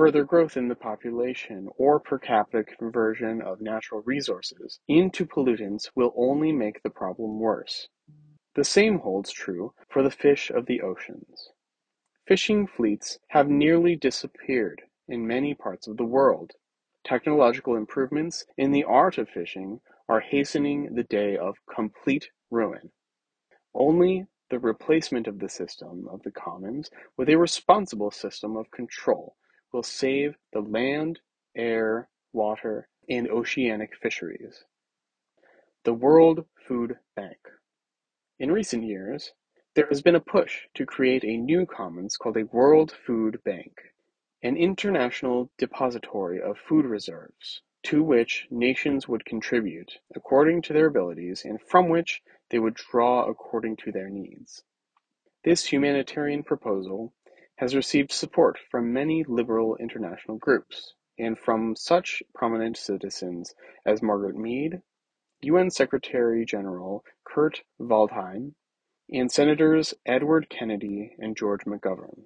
Further 0.00 0.24
growth 0.24 0.56
in 0.56 0.68
the 0.68 0.74
population 0.74 1.68
or 1.76 2.00
per 2.00 2.18
capita 2.18 2.64
conversion 2.64 3.42
of 3.42 3.60
natural 3.60 4.00
resources 4.00 4.80
into 4.88 5.26
pollutants 5.26 5.90
will 5.94 6.14
only 6.16 6.52
make 6.52 6.82
the 6.82 6.88
problem 6.88 7.38
worse. 7.38 7.86
The 8.54 8.64
same 8.64 9.00
holds 9.00 9.30
true 9.30 9.74
for 9.90 10.02
the 10.02 10.10
fish 10.10 10.48
of 10.48 10.64
the 10.64 10.80
oceans. 10.80 11.50
Fishing 12.26 12.66
fleets 12.66 13.18
have 13.28 13.50
nearly 13.50 13.94
disappeared 13.94 14.80
in 15.06 15.26
many 15.26 15.52
parts 15.52 15.86
of 15.86 15.98
the 15.98 16.06
world. 16.06 16.52
Technological 17.04 17.76
improvements 17.76 18.46
in 18.56 18.72
the 18.72 18.84
art 18.84 19.18
of 19.18 19.28
fishing 19.28 19.82
are 20.08 20.20
hastening 20.20 20.94
the 20.94 21.04
day 21.04 21.36
of 21.36 21.58
complete 21.66 22.30
ruin. 22.50 22.90
Only 23.74 24.28
the 24.48 24.60
replacement 24.60 25.26
of 25.26 25.40
the 25.40 25.50
system 25.50 26.08
of 26.08 26.22
the 26.22 26.32
commons 26.32 26.90
with 27.18 27.28
a 27.28 27.36
responsible 27.36 28.10
system 28.10 28.56
of 28.56 28.70
control 28.70 29.36
will 29.72 29.82
save 29.82 30.36
the 30.52 30.60
land, 30.60 31.20
air, 31.54 32.08
water, 32.32 32.88
and 33.08 33.28
oceanic 33.28 33.96
fisheries. 33.96 34.64
The 35.84 35.94
World 35.94 36.46
Food 36.66 36.98
Bank. 37.16 37.38
In 38.38 38.52
recent 38.52 38.84
years, 38.84 39.32
there 39.74 39.86
has 39.86 40.02
been 40.02 40.14
a 40.14 40.20
push 40.20 40.66
to 40.74 40.84
create 40.84 41.24
a 41.24 41.36
new 41.36 41.66
commons 41.66 42.16
called 42.16 42.36
a 42.36 42.46
World 42.46 42.90
Food 42.90 43.40
Bank, 43.44 43.80
an 44.42 44.56
international 44.56 45.50
depository 45.58 46.40
of 46.40 46.58
food 46.58 46.84
reserves 46.84 47.62
to 47.82 48.02
which 48.02 48.46
nations 48.50 49.08
would 49.08 49.24
contribute 49.24 49.98
according 50.14 50.60
to 50.62 50.72
their 50.72 50.86
abilities 50.86 51.44
and 51.44 51.60
from 51.62 51.88
which 51.88 52.22
they 52.50 52.58
would 52.58 52.74
draw 52.74 53.24
according 53.24 53.76
to 53.76 53.90
their 53.90 54.10
needs. 54.10 54.62
This 55.44 55.64
humanitarian 55.64 56.42
proposal 56.42 57.14
has 57.60 57.76
received 57.76 58.10
support 58.10 58.58
from 58.70 58.90
many 58.90 59.22
liberal 59.22 59.76
international 59.76 60.38
groups, 60.38 60.94
and 61.18 61.38
from 61.38 61.76
such 61.76 62.22
prominent 62.34 62.74
citizens 62.74 63.54
as 63.84 64.00
Margaret 64.00 64.34
Mead, 64.34 64.80
UN 65.42 65.70
Secretary 65.70 66.46
General 66.46 67.04
Kurt 67.22 67.60
Waldheim, 67.78 68.54
and 69.12 69.30
Senators 69.30 69.92
Edward 70.06 70.48
Kennedy 70.48 71.14
and 71.18 71.36
George 71.36 71.66
McGovern. 71.66 72.22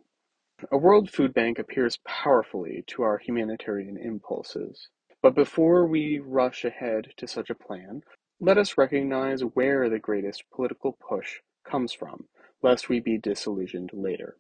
A 0.71 0.79
World 0.79 1.11
Food 1.11 1.35
Bank 1.35 1.59
appeals 1.59 1.99
powerfully 2.07 2.85
to 2.87 3.03
our 3.03 3.19
humanitarian 3.19 3.97
impulses. 3.97 4.89
But 5.21 5.35
before 5.35 5.85
we 5.85 6.21
rush 6.21 6.65
ahead 6.65 7.09
to 7.17 7.27
such 7.27 7.51
a 7.51 7.57
plan, 7.57 8.05
let 8.39 8.57
us 8.57 8.79
recognize 8.79 9.41
where 9.41 9.91
the 9.91 9.99
greatest 9.99 10.45
political 10.55 10.93
push 10.93 11.41
comes 11.69 11.93
from, 11.93 12.29
lest 12.63 12.89
we 12.89 13.01
be 13.01 13.19
disillusioned 13.19 13.91
later. 13.93 14.37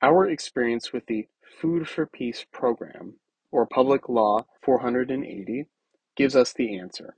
Our 0.00 0.30
experience 0.30 0.92
with 0.92 1.06
the 1.06 1.26
Food 1.60 1.88
for 1.88 2.06
Peace 2.06 2.46
program, 2.52 3.14
or 3.50 3.66
Public 3.66 4.08
Law 4.08 4.46
480, 4.62 5.66
gives 6.14 6.36
us 6.36 6.52
the 6.52 6.78
answer. 6.78 7.16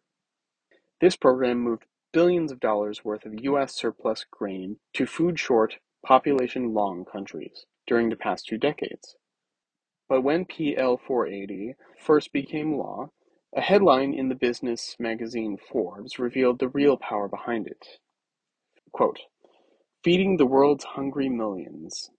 This 0.99 1.15
program 1.15 1.59
moved 1.59 1.85
billions 2.11 2.51
of 2.51 2.59
dollars 2.59 3.05
worth 3.05 3.27
of 3.27 3.45
U.S. 3.45 3.75
surplus 3.75 4.25
grain 4.31 4.79
to 4.95 5.05
food 5.05 5.39
short, 5.39 5.77
population 6.03 6.73
long 6.73 7.05
countries 7.05 7.67
during 7.87 8.09
the 8.09 8.17
past 8.17 8.47
two 8.47 8.57
decades. 8.57 9.15
But 10.09 10.23
when 10.23 10.47
PL 10.47 10.97
480 10.97 11.75
first 11.99 12.33
became 12.33 12.79
law, 12.79 13.11
a 13.55 13.61
headline 13.61 14.15
in 14.15 14.31
the 14.31 14.35
business 14.35 14.97
magazine 14.99 15.59
Forbes 15.59 16.19
revealed 16.19 16.59
the 16.59 16.69
real 16.69 16.97
power 16.97 17.29
behind 17.29 17.67
it. 17.67 18.01
Quote, 18.91 19.21
Feeding 20.03 20.39
the 20.39 20.47
world's 20.47 20.85
hungry 20.85 21.29
millions 21.29 22.11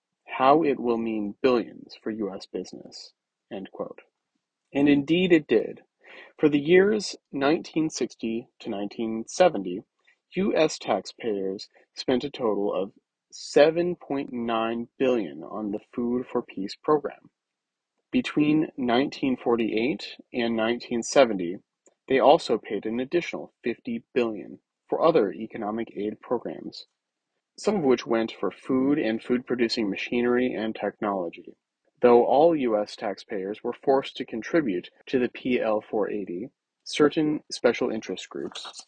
how 0.41 0.63
it 0.63 0.79
will 0.79 0.97
mean 0.97 1.35
billions 1.43 1.95
for 2.01 2.09
U.S. 2.09 2.47
business. 2.47 3.13
And 3.51 3.69
indeed 4.73 5.31
it 5.31 5.45
did. 5.45 5.81
For 6.39 6.49
the 6.49 6.59
years 6.59 7.15
1960 7.29 8.47
to 8.61 8.69
1970, 8.71 9.83
U.S. 10.37 10.79
taxpayers 10.79 11.69
spent 11.93 12.23
a 12.23 12.31
total 12.31 12.73
of 12.73 12.91
7.9 13.31 14.87
billion 14.97 15.43
on 15.43 15.69
the 15.69 15.79
Food 15.93 16.25
for 16.25 16.41
Peace 16.41 16.75
program. 16.75 17.29
Between 18.09 18.61
1948 18.77 20.17
and 20.33 20.57
1970, 20.57 21.57
they 22.07 22.17
also 22.17 22.57
paid 22.57 22.87
an 22.87 22.99
additional 22.99 23.53
50 23.63 24.05
billion 24.15 24.57
for 24.89 25.05
other 25.05 25.31
economic 25.31 25.93
aid 25.95 26.19
programs 26.19 26.87
some 27.61 27.75
of 27.75 27.83
which 27.83 28.07
went 28.07 28.31
for 28.39 28.49
food 28.49 28.97
and 28.97 29.21
food-producing 29.21 29.87
machinery 29.87 30.51
and 30.51 30.73
technology. 30.73 31.55
Though 32.01 32.25
all 32.25 32.55
U.S. 32.55 32.95
taxpayers 32.95 33.63
were 33.63 33.75
forced 33.83 34.17
to 34.17 34.25
contribute 34.25 34.89
to 35.05 35.19
the 35.19 35.29
PL 35.29 35.81
480, 35.81 36.49
certain 36.83 37.43
special 37.51 37.91
interest 37.91 38.27
groups 38.29 38.87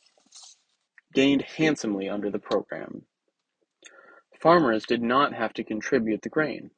gained 1.13 1.43
handsomely 1.43 2.09
under 2.09 2.31
the 2.31 2.39
program. 2.39 3.03
Farmers 4.41 4.87
did 4.87 5.03
not 5.03 5.35
have 5.35 5.53
to 5.53 5.63
contribute 5.63 6.23
the 6.23 6.29
grain. 6.29 6.71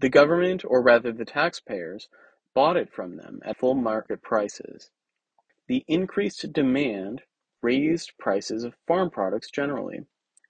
The 0.00 0.08
government, 0.08 0.64
or 0.66 0.82
rather 0.82 1.12
the 1.12 1.24
taxpayers, 1.24 2.08
bought 2.52 2.76
it 2.76 2.92
from 2.92 3.16
them 3.16 3.38
at 3.44 3.58
full 3.58 3.76
market 3.76 4.22
prices. 4.22 4.90
The 5.68 5.84
increased 5.86 6.52
demand 6.52 7.22
raised 7.62 8.10
prices 8.18 8.64
of 8.64 8.74
farm 8.88 9.08
products 9.08 9.52
generally. 9.52 10.00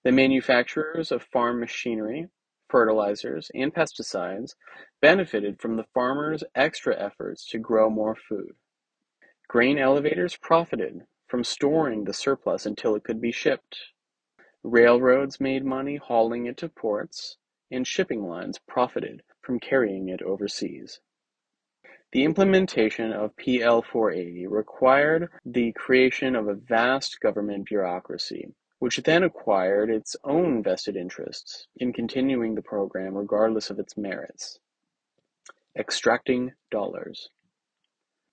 The 0.05 0.11
manufacturers 0.11 1.13
of 1.13 1.23
farm 1.23 1.61
machinery, 1.61 2.29
fertilizers, 2.69 3.53
and 3.55 3.73
pesticides 3.73 4.57
benefited 5.01 5.61
from 5.61 5.77
the 5.77 5.87
farmers' 5.95 6.43
extra 6.57 6.99
efforts 6.99 7.49
to 7.51 7.61
grow 7.61 7.89
more 7.89 8.17
food. 8.17 8.57
Grain 9.47 9.79
elevators 9.79 10.37
profited 10.37 11.07
from 11.29 11.45
storing 11.45 12.03
the 12.03 12.13
surplus 12.13 12.67
until 12.67 12.97
it 12.97 13.05
could 13.05 13.21
be 13.21 13.31
shipped. 13.31 13.93
Railroads 14.65 15.41
made 15.41 15.65
money 15.65 15.97
hauling 15.99 16.47
it 16.47 16.57
to 16.57 16.69
ports, 16.69 17.37
and 17.71 17.87
shipping 17.87 18.27
lines 18.27 18.59
profited 18.59 19.23
from 19.41 19.61
carrying 19.61 20.09
it 20.09 20.21
overseas. 20.21 21.01
The 22.11 22.25
implementation 22.25 23.13
of 23.13 23.37
PL 23.37 23.83
480 23.83 24.49
required 24.49 25.31
the 25.45 25.71
creation 25.73 26.35
of 26.35 26.49
a 26.49 26.55
vast 26.55 27.21
government 27.21 27.67
bureaucracy 27.67 28.53
which 28.83 28.97
then 29.05 29.23
acquired 29.23 29.89
its 29.89 30.17
own 30.25 30.61
vested 30.61 30.97
interests 30.97 31.69
in 31.77 31.93
continuing 31.93 32.57
the 32.57 32.63
program 32.63 33.17
regardless 33.17 33.71
of 33.71 33.79
its 33.79 33.97
merits. 33.97 34.59
Extracting 35.79 36.51
dollars. 36.69 37.29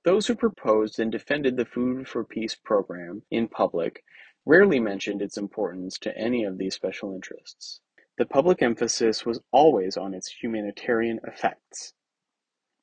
Those 0.03 0.25
who 0.25 0.33
proposed 0.33 0.99
and 0.99 1.11
defended 1.11 1.55
the 1.55 1.65
Food 1.65 2.07
for 2.07 2.23
Peace 2.23 2.55
program 2.55 3.21
in 3.29 3.47
public 3.47 4.03
rarely 4.43 4.79
mentioned 4.79 5.21
its 5.21 5.37
importance 5.37 5.99
to 5.99 6.17
any 6.17 6.43
of 6.43 6.57
these 6.57 6.73
special 6.73 7.13
interests. 7.13 7.81
The 8.17 8.25
public 8.25 8.63
emphasis 8.63 9.27
was 9.27 9.41
always 9.51 9.97
on 9.97 10.15
its 10.15 10.31
humanitarian 10.41 11.19
effects. 11.27 11.93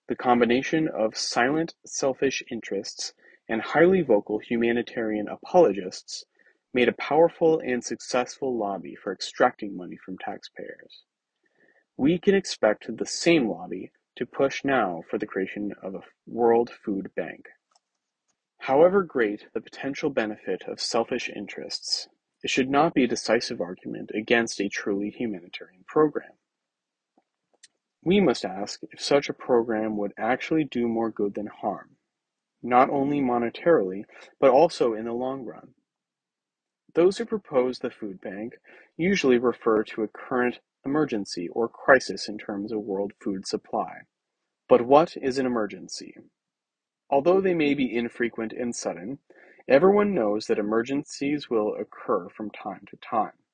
The 0.07 0.15
combination 0.15 0.87
of 0.87 1.17
silent, 1.17 1.75
selfish 1.85 2.45
interests 2.49 3.13
and 3.49 3.61
highly 3.61 4.03
vocal 4.03 4.39
humanitarian 4.39 5.27
apologists 5.27 6.27
made 6.77 6.89
a 6.91 6.93
powerful 6.93 7.59
and 7.61 7.83
successful 7.83 8.55
lobby 8.55 8.95
for 8.95 9.11
extracting 9.11 9.75
money 9.75 9.97
from 9.97 10.19
taxpayers. 10.19 11.05
We 11.97 12.19
can 12.19 12.35
expect 12.35 12.95
the 12.95 13.07
same 13.07 13.49
lobby 13.49 13.93
to 14.17 14.27
push 14.27 14.63
now 14.63 15.01
for 15.09 15.17
the 15.17 15.25
creation 15.25 15.73
of 15.83 15.95
a 15.95 16.03
World 16.27 16.69
Food 16.85 17.13
Bank. 17.17 17.47
However 18.59 19.03
great 19.03 19.47
the 19.55 19.63
potential 19.63 20.11
benefit 20.11 20.65
of 20.69 20.79
selfish 20.79 21.31
interests, 21.35 22.09
it 22.43 22.51
should 22.51 22.69
not 22.69 22.93
be 22.93 23.05
a 23.05 23.09
decisive 23.09 23.63
argument 23.63 24.11
against 24.15 24.61
a 24.61 24.69
truly 24.69 25.09
humanitarian 25.09 25.83
program. 25.89 26.33
We 28.05 28.21
must 28.21 28.45
ask 28.45 28.81
if 28.93 29.01
such 29.01 29.31
a 29.31 29.41
program 29.49 29.97
would 29.97 30.13
actually 30.19 30.65
do 30.65 30.89
more 30.89 31.11
good 31.11 31.37
than 31.37 31.47
harm, 31.47 31.97
not 32.63 32.91
only 32.91 33.23
monetarily, 33.23 34.05
but 34.39 34.51
also 34.51 34.93
in 34.93 35.07
the 35.07 35.15
long 35.15 35.47
run. 35.47 35.73
Those 36.97 37.19
who 37.19 37.27
propose 37.27 37.81
the 37.81 37.91
food 37.91 38.23
bank 38.23 38.55
usually 38.97 39.37
refer 39.37 39.85
to 39.85 40.03
a 40.03 40.09
current 40.09 40.61
emergency 40.83 41.47
or 41.49 41.69
crisis 41.69 42.27
in 42.27 42.39
terms 42.39 42.73
of 42.73 42.81
world 42.81 43.13
food 43.23 43.47
supply. 43.47 43.99
But 44.67 44.87
what 44.87 45.15
is 45.15 45.37
an 45.37 45.45
emergency? 45.45 46.15
Although 47.11 47.43
they 47.43 47.53
may 47.53 47.75
be 47.75 47.95
infrequent 47.95 48.55
and 48.55 48.75
sudden, 48.75 49.19
everyone 49.69 50.15
knows 50.15 50.47
that 50.47 50.59
emergencies 50.59 51.51
will 51.51 51.75
occur 51.75 52.31
from 52.31 52.51
time 52.51 52.87
to 52.89 52.97
time. 52.97 53.45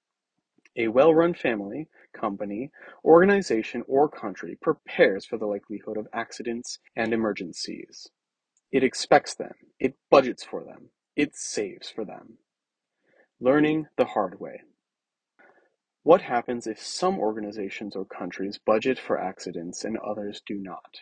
A 0.76 0.86
well-run 0.86 1.34
family, 1.34 1.88
company, 2.14 2.70
organization, 3.04 3.82
or 3.88 4.08
country 4.08 4.56
prepares 4.62 5.26
for 5.26 5.36
the 5.36 5.46
likelihood 5.46 5.96
of 5.96 6.06
accidents 6.12 6.78
and 6.94 7.12
emergencies. 7.12 8.06
It 8.70 8.84
expects 8.84 9.34
them, 9.34 9.54
it 9.80 9.96
budgets 10.12 10.44
for 10.44 10.62
them, 10.62 10.90
it 11.16 11.34
saves 11.34 11.90
for 11.90 12.04
them. 12.04 12.38
Learning 13.44 13.88
the 13.96 14.04
hard 14.04 14.38
way. 14.38 14.60
What 16.04 16.22
happens 16.22 16.68
if 16.68 16.78
some 16.78 17.18
organizations 17.18 17.96
or 17.96 18.04
countries 18.04 18.60
budget 18.64 19.00
for 19.00 19.18
accidents 19.20 19.82
and 19.82 19.98
others 19.98 20.40
do 20.46 20.54
not? 20.54 21.00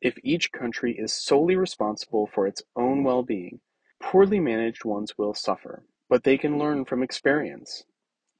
If 0.00 0.14
each 0.22 0.52
country 0.52 0.96
is 0.96 1.12
solely 1.12 1.56
responsible 1.56 2.28
for 2.32 2.46
its 2.46 2.62
own 2.76 3.02
well-being, 3.02 3.58
poorly 3.98 4.38
managed 4.38 4.84
ones 4.84 5.18
will 5.18 5.34
suffer, 5.34 5.82
but 6.08 6.22
they 6.22 6.38
can 6.38 6.56
learn 6.56 6.84
from 6.84 7.02
experience. 7.02 7.82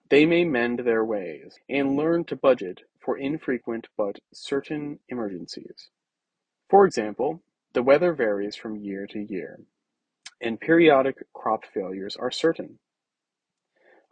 They 0.08 0.24
may 0.24 0.44
mend 0.44 0.78
their 0.78 1.04
ways 1.04 1.58
and 1.68 1.96
learn 1.96 2.26
to 2.26 2.36
budget 2.36 2.82
for 3.00 3.18
infrequent 3.18 3.88
but 3.96 4.20
certain 4.32 5.00
emergencies. 5.08 5.90
For 6.68 6.86
example, 6.86 7.42
the 7.72 7.82
weather 7.82 8.12
varies 8.12 8.54
from 8.54 8.76
year 8.76 9.08
to 9.08 9.18
year, 9.18 9.58
and 10.40 10.60
periodic 10.60 11.16
crop 11.32 11.64
failures 11.74 12.14
are 12.14 12.30
certain. 12.30 12.78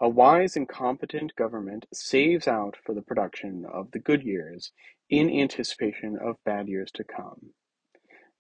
A 0.01 0.09
wise 0.09 0.57
and 0.57 0.69
competent 0.69 1.35
government 1.35 1.87
saves 1.93 2.47
out 2.47 2.77
for 2.85 2.95
the 2.95 3.03
production 3.03 3.65
of 3.65 3.91
the 3.91 3.99
good 3.99 4.23
years 4.23 4.73
in 5.11 5.29
anticipation 5.31 6.17
of 6.17 6.43
bad 6.45 6.69
years 6.69 6.93
to 6.93 7.05
come. 7.05 7.53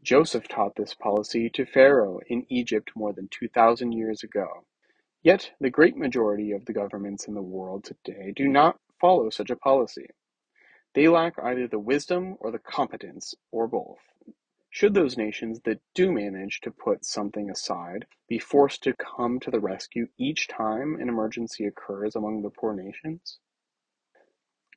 Joseph 0.03 0.47
taught 0.47 0.77
this 0.77 0.95
policy 0.95 1.51
to 1.51 1.67
Pharaoh 1.67 2.21
in 2.29 2.47
Egypt 2.49 2.93
more 2.95 3.13
than 3.13 3.29
2,000 3.31 3.93
years 3.93 4.23
ago. 4.23 4.67
Yet 5.23 5.51
the 5.61 5.71
great 5.71 5.97
majority 5.97 6.53
of 6.53 6.65
the 6.67 6.73
governments 6.73 7.27
in 7.27 7.35
the 7.35 7.43
world 7.43 7.85
today 7.85 8.33
do 8.37 8.47
not 8.47 8.79
follow 9.01 9.29
such 9.31 9.51
a 9.51 9.57
policy. 9.57 10.07
They 10.95 11.09
lack 11.09 11.35
either 11.43 11.67
the 11.67 11.81
wisdom 11.81 12.37
or 12.41 12.53
the 12.53 12.61
competence, 12.61 13.35
or 13.51 13.67
both. 13.67 13.99
Should 14.79 14.95
those 14.95 15.17
nations 15.17 15.63
that 15.63 15.81
do 15.93 16.13
manage 16.13 16.61
to 16.61 16.71
put 16.71 17.05
something 17.05 17.51
aside 17.51 18.07
be 18.29 18.39
forced 18.39 18.85
to 18.85 18.93
come 18.93 19.41
to 19.41 19.51
the 19.51 19.59
rescue 19.59 20.07
each 20.17 20.47
time 20.47 20.95
an 21.01 21.09
emergency 21.09 21.67
occurs 21.67 22.15
among 22.15 22.43
the 22.43 22.51
poor 22.51 22.75
nations? 22.75 23.41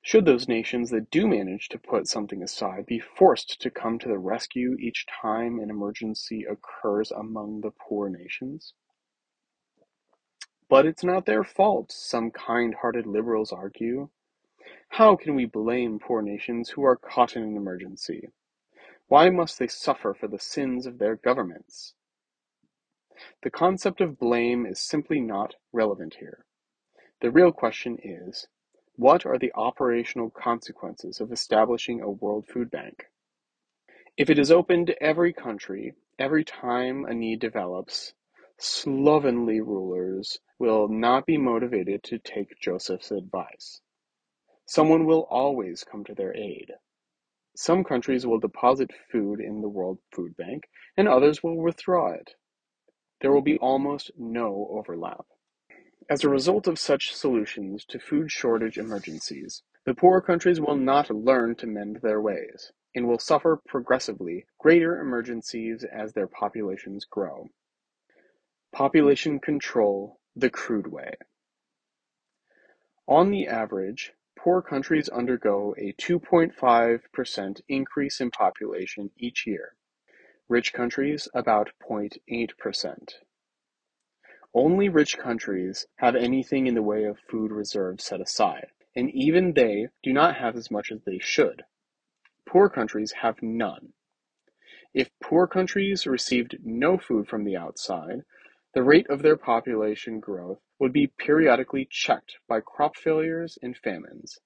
Should 0.01 0.25
those 0.25 0.47
nations 0.47 0.89
that 0.89 1.11
do 1.11 1.27
manage 1.27 1.69
to 1.69 1.77
put 1.77 2.07
something 2.07 2.41
aside 2.41 2.87
be 2.87 2.97
forced 2.97 3.61
to 3.61 3.69
come 3.69 3.99
to 3.99 4.07
the 4.07 4.17
rescue 4.17 4.75
each 4.79 5.05
time 5.05 5.59
an 5.59 5.69
emergency 5.69 6.45
occurs 6.49 7.11
among 7.11 7.61
the 7.61 7.69
poor 7.69 8.09
nations? 8.09 8.73
But 10.67 10.87
it's 10.87 11.03
not 11.03 11.27
their 11.27 11.43
fault, 11.43 11.91
some 11.91 12.31
kind-hearted 12.31 13.05
liberals 13.05 13.51
argue. 13.51 14.09
How 14.89 15.15
can 15.15 15.35
we 15.35 15.45
blame 15.45 15.99
poor 15.99 16.23
nations 16.23 16.71
who 16.71 16.83
are 16.85 16.95
caught 16.95 17.35
in 17.35 17.43
an 17.43 17.55
emergency? 17.55 18.29
Why 19.11 19.29
must 19.29 19.59
they 19.59 19.67
suffer 19.67 20.13
for 20.13 20.29
the 20.29 20.39
sins 20.39 20.85
of 20.85 20.97
their 20.97 21.17
governments? 21.17 21.95
The 23.43 23.49
concept 23.49 23.99
of 23.99 24.17
blame 24.17 24.65
is 24.65 24.79
simply 24.79 25.19
not 25.19 25.55
relevant 25.73 26.15
here. 26.21 26.45
The 27.19 27.29
real 27.29 27.51
question 27.51 27.97
is, 28.01 28.47
what 28.95 29.25
are 29.25 29.37
the 29.37 29.51
operational 29.53 30.29
consequences 30.29 31.19
of 31.19 31.33
establishing 31.33 31.99
a 31.99 32.09
World 32.09 32.47
Food 32.47 32.71
Bank? 32.71 33.07
If 34.15 34.29
it 34.29 34.39
is 34.39 34.49
open 34.49 34.85
to 34.85 35.03
every 35.03 35.33
country, 35.33 35.93
every 36.17 36.45
time 36.45 37.03
a 37.03 37.13
need 37.13 37.41
develops, 37.41 38.13
slovenly 38.57 39.59
rulers 39.59 40.39
will 40.57 40.87
not 40.87 41.25
be 41.25 41.37
motivated 41.37 42.01
to 42.03 42.17
take 42.17 42.57
Joseph's 42.61 43.11
advice. 43.11 43.81
Someone 44.65 45.05
will 45.05 45.27
always 45.29 45.83
come 45.83 46.05
to 46.05 46.15
their 46.15 46.33
aid. 46.33 46.71
Some 47.61 47.83
countries 47.83 48.25
will 48.25 48.39
deposit 48.39 48.89
food 49.11 49.39
in 49.39 49.61
the 49.61 49.69
World 49.69 49.99
Food 50.11 50.35
Bank, 50.35 50.63
and 50.97 51.07
others 51.07 51.43
will 51.43 51.61
withdraw 51.61 52.11
it. 52.11 52.33
There 53.19 53.31
will 53.31 53.43
be 53.43 53.59
almost 53.59 54.09
no 54.17 54.67
overlap. 54.71 55.27
As 56.09 56.23
a 56.23 56.29
result 56.29 56.65
of 56.65 56.79
such 56.79 57.13
solutions 57.13 57.85
to 57.89 57.99
food 57.99 58.31
shortage 58.31 58.79
emergencies, 58.79 59.61
the 59.85 59.93
poorer 59.93 60.21
countries 60.21 60.59
will 60.59 60.75
not 60.75 61.11
learn 61.11 61.53
to 61.57 61.67
mend 61.67 61.99
their 62.01 62.19
ways, 62.19 62.71
and 62.95 63.07
will 63.07 63.19
suffer 63.19 63.61
progressively 63.67 64.47
greater 64.57 64.99
emergencies 64.99 65.83
as 65.83 66.13
their 66.13 66.25
populations 66.25 67.05
grow. 67.05 67.47
Population 68.73 69.39
control 69.39 70.19
the 70.35 70.49
crude 70.49 70.87
way. 70.87 71.13
On 73.07 73.29
the 73.29 73.45
average, 73.47 74.13
Poor 74.37 74.61
countries 74.61 75.09
undergo 75.09 75.75
a 75.77 75.93
2.5% 75.93 77.61
increase 77.67 78.21
in 78.21 78.31
population 78.31 79.11
each 79.17 79.45
year, 79.45 79.75
rich 80.47 80.73
countries 80.73 81.27
about 81.33 81.71
0.8%. 81.81 83.13
Only 84.53 84.89
rich 84.89 85.17
countries 85.17 85.85
have 85.97 86.15
anything 86.15 86.67
in 86.67 86.75
the 86.75 86.81
way 86.81 87.05
of 87.05 87.19
food 87.19 87.51
reserves 87.51 88.03
set 88.03 88.19
aside, 88.19 88.67
and 88.95 89.09
even 89.11 89.53
they 89.53 89.87
do 90.03 90.11
not 90.11 90.35
have 90.35 90.55
as 90.55 90.69
much 90.71 90.91
as 90.91 91.03
they 91.03 91.19
should. 91.19 91.63
Poor 92.45 92.69
countries 92.69 93.13
have 93.21 93.41
none. 93.41 93.93
If 94.93 95.09
poor 95.21 95.47
countries 95.47 96.05
received 96.05 96.57
no 96.63 96.97
food 96.97 97.27
from 97.29 97.45
the 97.45 97.55
outside, 97.55 98.23
the 98.73 98.83
rate 98.83 99.09
of 99.09 99.21
their 99.21 99.35
population 99.35 100.19
growth 100.19 100.59
would 100.79 100.93
be 100.93 101.07
periodically 101.07 101.85
checked 101.89 102.37
by 102.47 102.61
crop 102.61 102.95
failures 102.95 103.57
and 103.61 103.75
famines. 103.75 104.39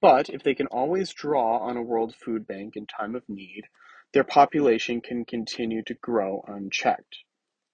But 0.00 0.30
if 0.30 0.42
they 0.42 0.54
can 0.54 0.68
always 0.68 1.12
draw 1.12 1.58
on 1.58 1.76
a 1.76 1.82
World 1.82 2.14
Food 2.14 2.46
Bank 2.46 2.76
in 2.76 2.86
time 2.86 3.14
of 3.14 3.28
need, 3.28 3.64
their 4.12 4.24
population 4.24 5.00
can 5.02 5.24
continue 5.24 5.82
to 5.82 5.94
grow 5.94 6.44
unchecked. 6.48 7.18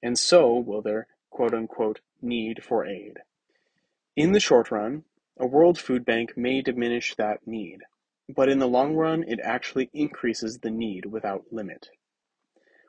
And 0.02 0.18
so 0.18 0.58
will 0.58 0.82
their 0.82 1.06
quote 1.30 1.54
unquote 1.54 2.00
need 2.20 2.64
for 2.64 2.84
aid. 2.84 3.18
In 4.16 4.32
the 4.32 4.40
short 4.40 4.70
run, 4.70 5.04
a 5.36 5.46
World 5.46 5.78
Food 5.78 6.04
Bank 6.04 6.36
may 6.36 6.60
diminish 6.60 7.14
that 7.14 7.46
need, 7.46 7.82
but 8.28 8.48
in 8.48 8.58
the 8.58 8.68
long 8.68 8.94
run, 8.94 9.22
it 9.24 9.38
actually 9.42 9.90
increases 9.92 10.58
the 10.58 10.70
need 10.70 11.06
without 11.06 11.52
limit. 11.52 11.90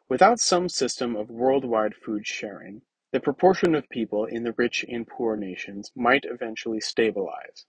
Without 0.07 0.39
some 0.39 0.69
system 0.69 1.15
of 1.15 1.29
worldwide 1.29 1.95
food 1.95 2.25
sharing, 2.25 2.81
the 3.15 3.21
proportion 3.21 3.75
of 3.75 3.87
people 3.87 4.25
in 4.25 4.43
the 4.43 4.51
rich 4.57 4.83
and 4.89 5.07
poor 5.07 5.37
nations 5.37 5.89
might 5.95 6.25
eventually 6.25 6.81
stabilize. 6.81 7.65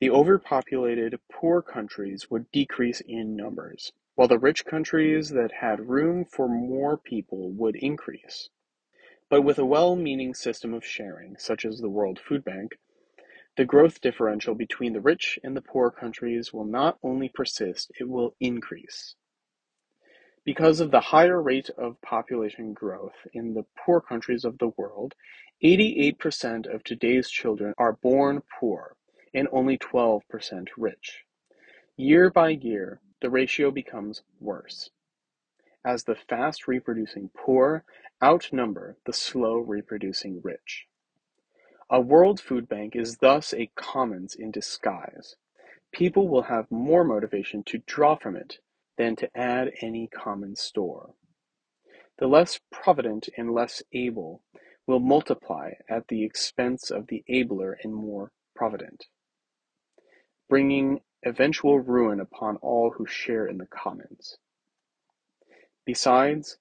The 0.00 0.10
overpopulated, 0.10 1.20
poor 1.30 1.62
countries 1.62 2.28
would 2.32 2.50
decrease 2.50 3.00
in 3.06 3.36
numbers, 3.36 3.92
while 4.16 4.26
the 4.26 4.40
rich 4.40 4.64
countries 4.64 5.28
that 5.28 5.52
had 5.52 5.88
room 5.88 6.24
for 6.24 6.48
more 6.48 6.98
people 6.98 7.52
would 7.52 7.76
increase. 7.76 8.48
But 9.30 9.42
with 9.42 9.60
a 9.60 9.64
well-meaning 9.64 10.34
system 10.34 10.74
of 10.74 10.84
sharing, 10.84 11.36
such 11.38 11.64
as 11.64 11.78
the 11.78 11.88
World 11.88 12.18
Food 12.18 12.44
Bank, 12.44 12.76
the 13.56 13.64
growth 13.64 14.00
differential 14.00 14.56
between 14.56 14.94
the 14.94 15.00
rich 15.00 15.38
and 15.44 15.56
the 15.56 15.62
poor 15.62 15.92
countries 15.92 16.52
will 16.52 16.66
not 16.66 16.98
only 17.04 17.28
persist, 17.28 17.92
it 18.00 18.08
will 18.08 18.34
increase. 18.40 19.14
Because 20.46 20.78
of 20.78 20.92
the 20.92 21.00
higher 21.00 21.42
rate 21.42 21.70
of 21.70 22.00
population 22.02 22.72
growth 22.72 23.26
in 23.32 23.54
the 23.54 23.64
poor 23.76 24.00
countries 24.00 24.44
of 24.44 24.58
the 24.58 24.68
world, 24.76 25.16
88% 25.64 26.72
of 26.72 26.84
today's 26.84 27.28
children 27.28 27.74
are 27.78 27.94
born 27.94 28.44
poor 28.60 28.94
and 29.34 29.48
only 29.50 29.76
12% 29.76 30.68
rich. 30.76 31.24
Year 31.96 32.30
by 32.30 32.50
year, 32.50 33.00
the 33.20 33.28
ratio 33.28 33.72
becomes 33.72 34.22
worse, 34.38 34.90
as 35.84 36.04
the 36.04 36.14
fast 36.14 36.68
reproducing 36.68 37.30
poor 37.36 37.82
outnumber 38.22 38.98
the 39.04 39.12
slow 39.12 39.58
reproducing 39.58 40.40
rich. 40.44 40.86
A 41.90 42.00
world 42.00 42.40
food 42.40 42.68
bank 42.68 42.94
is 42.94 43.16
thus 43.16 43.52
a 43.52 43.72
commons 43.74 44.36
in 44.36 44.52
disguise. 44.52 45.34
People 45.90 46.28
will 46.28 46.42
have 46.42 46.70
more 46.70 47.02
motivation 47.02 47.64
to 47.64 47.78
draw 47.78 48.14
from 48.14 48.36
it 48.36 48.60
than 48.96 49.16
to 49.16 49.36
add 49.36 49.72
any 49.80 50.06
common 50.08 50.56
store. 50.56 51.14
The 52.18 52.26
less 52.26 52.60
provident 52.72 53.28
and 53.36 53.52
less 53.52 53.82
able 53.92 54.42
will 54.86 55.00
multiply 55.00 55.72
at 55.88 56.08
the 56.08 56.24
expense 56.24 56.90
of 56.90 57.08
the 57.08 57.24
abler 57.28 57.76
and 57.82 57.94
more 57.94 58.32
provident, 58.54 59.06
bringing 60.48 61.00
eventual 61.24 61.78
ruin 61.80 62.20
upon 62.20 62.56
all 62.58 62.92
who 62.96 63.06
share 63.06 63.46
in 63.46 63.58
the 63.58 63.66
commons. 63.66 64.38
Besides, 65.84 66.58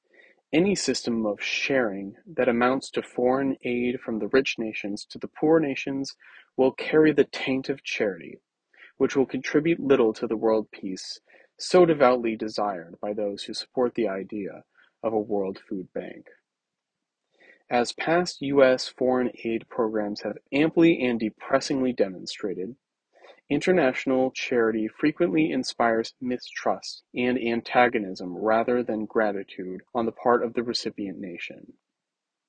any 0.52 0.76
system 0.76 1.26
of 1.26 1.42
sharing 1.42 2.16
that 2.26 2.50
amounts 2.50 2.90
to 2.92 3.02
foreign 3.02 3.58
aid 3.64 4.00
from 4.00 4.20
the 4.20 4.28
rich 4.28 4.56
nations 4.58 5.06
to 5.06 5.18
the 5.18 5.28
poor 5.28 5.60
nations 5.60 6.16
will 6.58 6.72
carry 6.72 7.12
the 7.12 7.26
taint 7.26 7.70
of 7.70 7.84
charity, 7.84 8.40
which 8.98 9.16
will 9.16 9.26
contribute 9.26 9.80
little 9.80 10.14
to 10.14 10.28
the 10.28 10.38
world 10.38 10.70
peace 10.72 11.20
so 11.58 11.86
devoutly 11.86 12.36
desired 12.36 12.96
by 13.02 13.14
those 13.14 13.44
who 13.44 13.54
support 13.54 13.96
the 13.96 14.08
idea 14.08 14.64
of 15.04 15.14
a 15.14 15.20
World 15.20 15.60
Food 15.60 15.88
Bank. 15.94 16.28
As 17.70 17.94
past 17.94 18.42
U.S. 18.42 18.88
foreign 18.88 19.32
aid 19.44 19.68
programs 19.70 20.22
have 20.22 20.38
amply 20.52 21.02
and 21.04 21.20
depressingly 21.20 21.94
demonstrated, 21.94 22.76
international 23.50 24.32
charity 24.32 24.88
frequently 24.88 25.52
inspires 25.52 26.14
mistrust 26.22 27.04
and 27.16 27.40
antagonism 27.40 28.38
rather 28.38 28.84
than 28.84 29.06
gratitude 29.06 29.82
on 29.96 30.06
the 30.06 30.12
part 30.12 30.44
of 30.44 30.54
the 30.54 30.64
recipient 30.64 31.20
nation. 31.20 31.74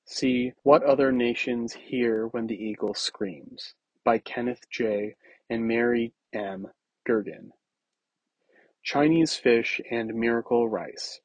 See 0.05 0.53
What 0.63 0.83
Other 0.83 1.11
Nations 1.11 1.73
Hear 1.73 2.27
When 2.27 2.47
the 2.47 2.55
Eagle 2.55 2.93
Screams 2.93 3.73
by 4.03 4.19
Kenneth 4.19 4.69
J. 4.71 5.15
and 5.49 5.67
Mary 5.67 6.13
M. 6.33 6.67
Gergen. 7.07 7.49
Chinese 8.87 9.35
Fish 9.35 9.81
and 9.91 10.15
Miracle 10.15 10.69
Rice 10.69 11.19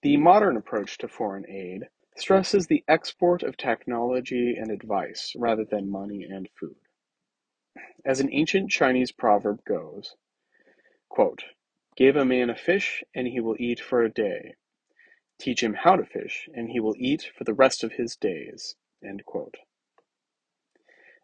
the 0.00 0.16
modern 0.16 0.56
approach 0.56 0.96
to 0.96 1.06
foreign 1.06 1.44
aid 1.50 1.90
stresses 2.16 2.66
the 2.66 2.82
export 2.88 3.42
of 3.42 3.58
technology 3.58 4.56
and 4.58 4.70
advice 4.70 5.34
rather 5.36 5.66
than 5.66 5.90
money 5.90 6.24
and 6.24 6.48
food. 6.58 6.76
As 8.06 8.20
an 8.20 8.30
ancient 8.32 8.70
Chinese 8.70 9.12
proverb 9.12 9.66
goes, 9.66 10.16
quote, 11.10 11.44
Give 11.94 12.16
a 12.16 12.24
man 12.24 12.48
a 12.48 12.56
fish 12.56 13.04
and 13.14 13.28
he 13.28 13.40
will 13.40 13.56
eat 13.58 13.78
for 13.78 14.02
a 14.02 14.10
day. 14.10 14.54
Teach 15.38 15.62
him 15.62 15.74
how 15.74 15.96
to 15.96 16.06
fish 16.06 16.48
and 16.54 16.70
he 16.70 16.80
will 16.80 16.96
eat 16.96 17.30
for 17.36 17.44
the 17.44 17.52
rest 17.52 17.84
of 17.84 17.92
his 17.92 18.16
days. 18.16 18.76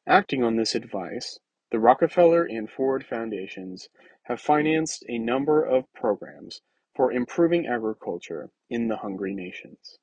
Acting 0.06 0.44
on 0.44 0.56
this 0.56 0.74
advice, 0.74 1.38
the 1.70 1.78
Rockefeller 1.78 2.44
and 2.44 2.70
Ford 2.70 3.06
Foundations 3.06 3.88
have 4.28 4.40
financed 4.40 5.02
a 5.08 5.18
number 5.18 5.64
of 5.64 5.90
programs 5.94 6.60
for 6.94 7.10
improving 7.10 7.66
agriculture 7.66 8.50
in 8.68 8.86
the 8.88 8.96
hungry 8.98 9.34
nations. 9.34 9.98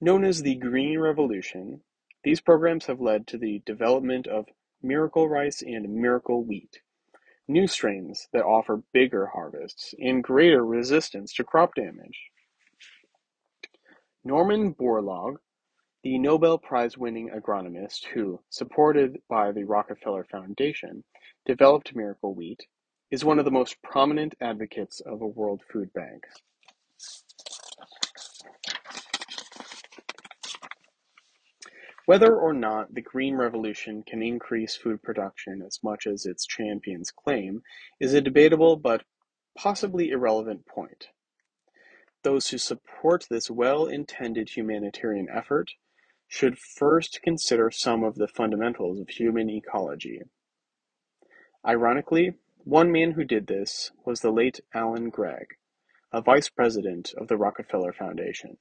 Known 0.00 0.24
as 0.24 0.42
the 0.42 0.56
Green 0.56 0.98
Revolution, 0.98 1.80
these 2.24 2.40
programs 2.40 2.86
have 2.86 3.00
led 3.00 3.28
to 3.28 3.38
the 3.38 3.62
development 3.64 4.26
of 4.26 4.46
miracle 4.82 5.28
rice 5.28 5.62
and 5.62 5.94
miracle 5.94 6.42
wheat, 6.42 6.80
new 7.46 7.68
strains 7.68 8.26
that 8.32 8.44
offer 8.44 8.82
bigger 8.92 9.26
harvests 9.26 9.94
and 10.00 10.24
greater 10.24 10.66
resistance 10.66 11.32
to 11.34 11.44
crop 11.44 11.74
damage. 11.76 12.30
Norman 14.24 14.74
Borlaug, 14.74 15.36
the 16.02 16.18
Nobel 16.18 16.58
Prize 16.58 16.98
winning 16.98 17.30
agronomist 17.30 18.06
who, 18.06 18.40
supported 18.50 19.20
by 19.28 19.52
the 19.52 19.62
Rockefeller 19.62 20.24
Foundation, 20.24 21.04
developed 21.46 21.94
miracle 21.94 22.34
wheat, 22.34 22.66
is 23.10 23.24
one 23.24 23.38
of 23.38 23.44
the 23.44 23.50
most 23.50 23.80
prominent 23.82 24.34
advocates 24.40 25.00
of 25.00 25.20
a 25.22 25.26
World 25.26 25.62
Food 25.72 25.92
Bank. 25.92 26.24
Whether 32.06 32.36
or 32.36 32.52
not 32.52 32.94
the 32.94 33.02
Green 33.02 33.34
Revolution 33.34 34.04
can 34.06 34.22
increase 34.22 34.76
food 34.76 35.02
production 35.02 35.60
as 35.66 35.80
much 35.82 36.06
as 36.06 36.24
its 36.24 36.46
champions 36.46 37.10
claim 37.10 37.62
is 37.98 38.14
a 38.14 38.20
debatable 38.20 38.76
but 38.76 39.02
possibly 39.56 40.10
irrelevant 40.10 40.66
point. 40.66 41.08
Those 42.22 42.48
who 42.48 42.58
support 42.58 43.26
this 43.28 43.50
well-intended 43.50 44.50
humanitarian 44.50 45.26
effort 45.32 45.70
should 46.28 46.58
first 46.58 47.20
consider 47.22 47.70
some 47.70 48.04
of 48.04 48.16
the 48.16 48.28
fundamentals 48.28 49.00
of 49.00 49.08
human 49.08 49.50
ecology. 49.50 50.22
Ironically, 51.66 52.34
one 52.66 52.90
man 52.90 53.12
who 53.12 53.22
did 53.22 53.46
this 53.46 53.92
was 54.04 54.18
the 54.18 54.32
late 54.32 54.58
Alan 54.74 55.08
Gregg, 55.08 55.54
a 56.12 56.20
vice 56.20 56.48
president 56.48 57.14
of 57.16 57.28
the 57.28 57.36
Rockefeller 57.36 57.92
Foundation. 57.92 58.56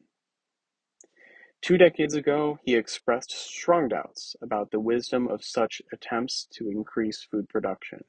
Two 1.59 1.75
decades 1.75 2.13
ago, 2.13 2.59
he 2.63 2.75
expressed 2.75 3.31
strong 3.31 3.87
doubts 3.87 4.35
about 4.43 4.69
the 4.69 4.79
wisdom 4.79 5.27
of 5.27 5.43
such 5.43 5.81
attempts 5.91 6.47
to 6.53 6.69
increase 6.69 7.23
food 7.23 7.49
production. 7.49 8.03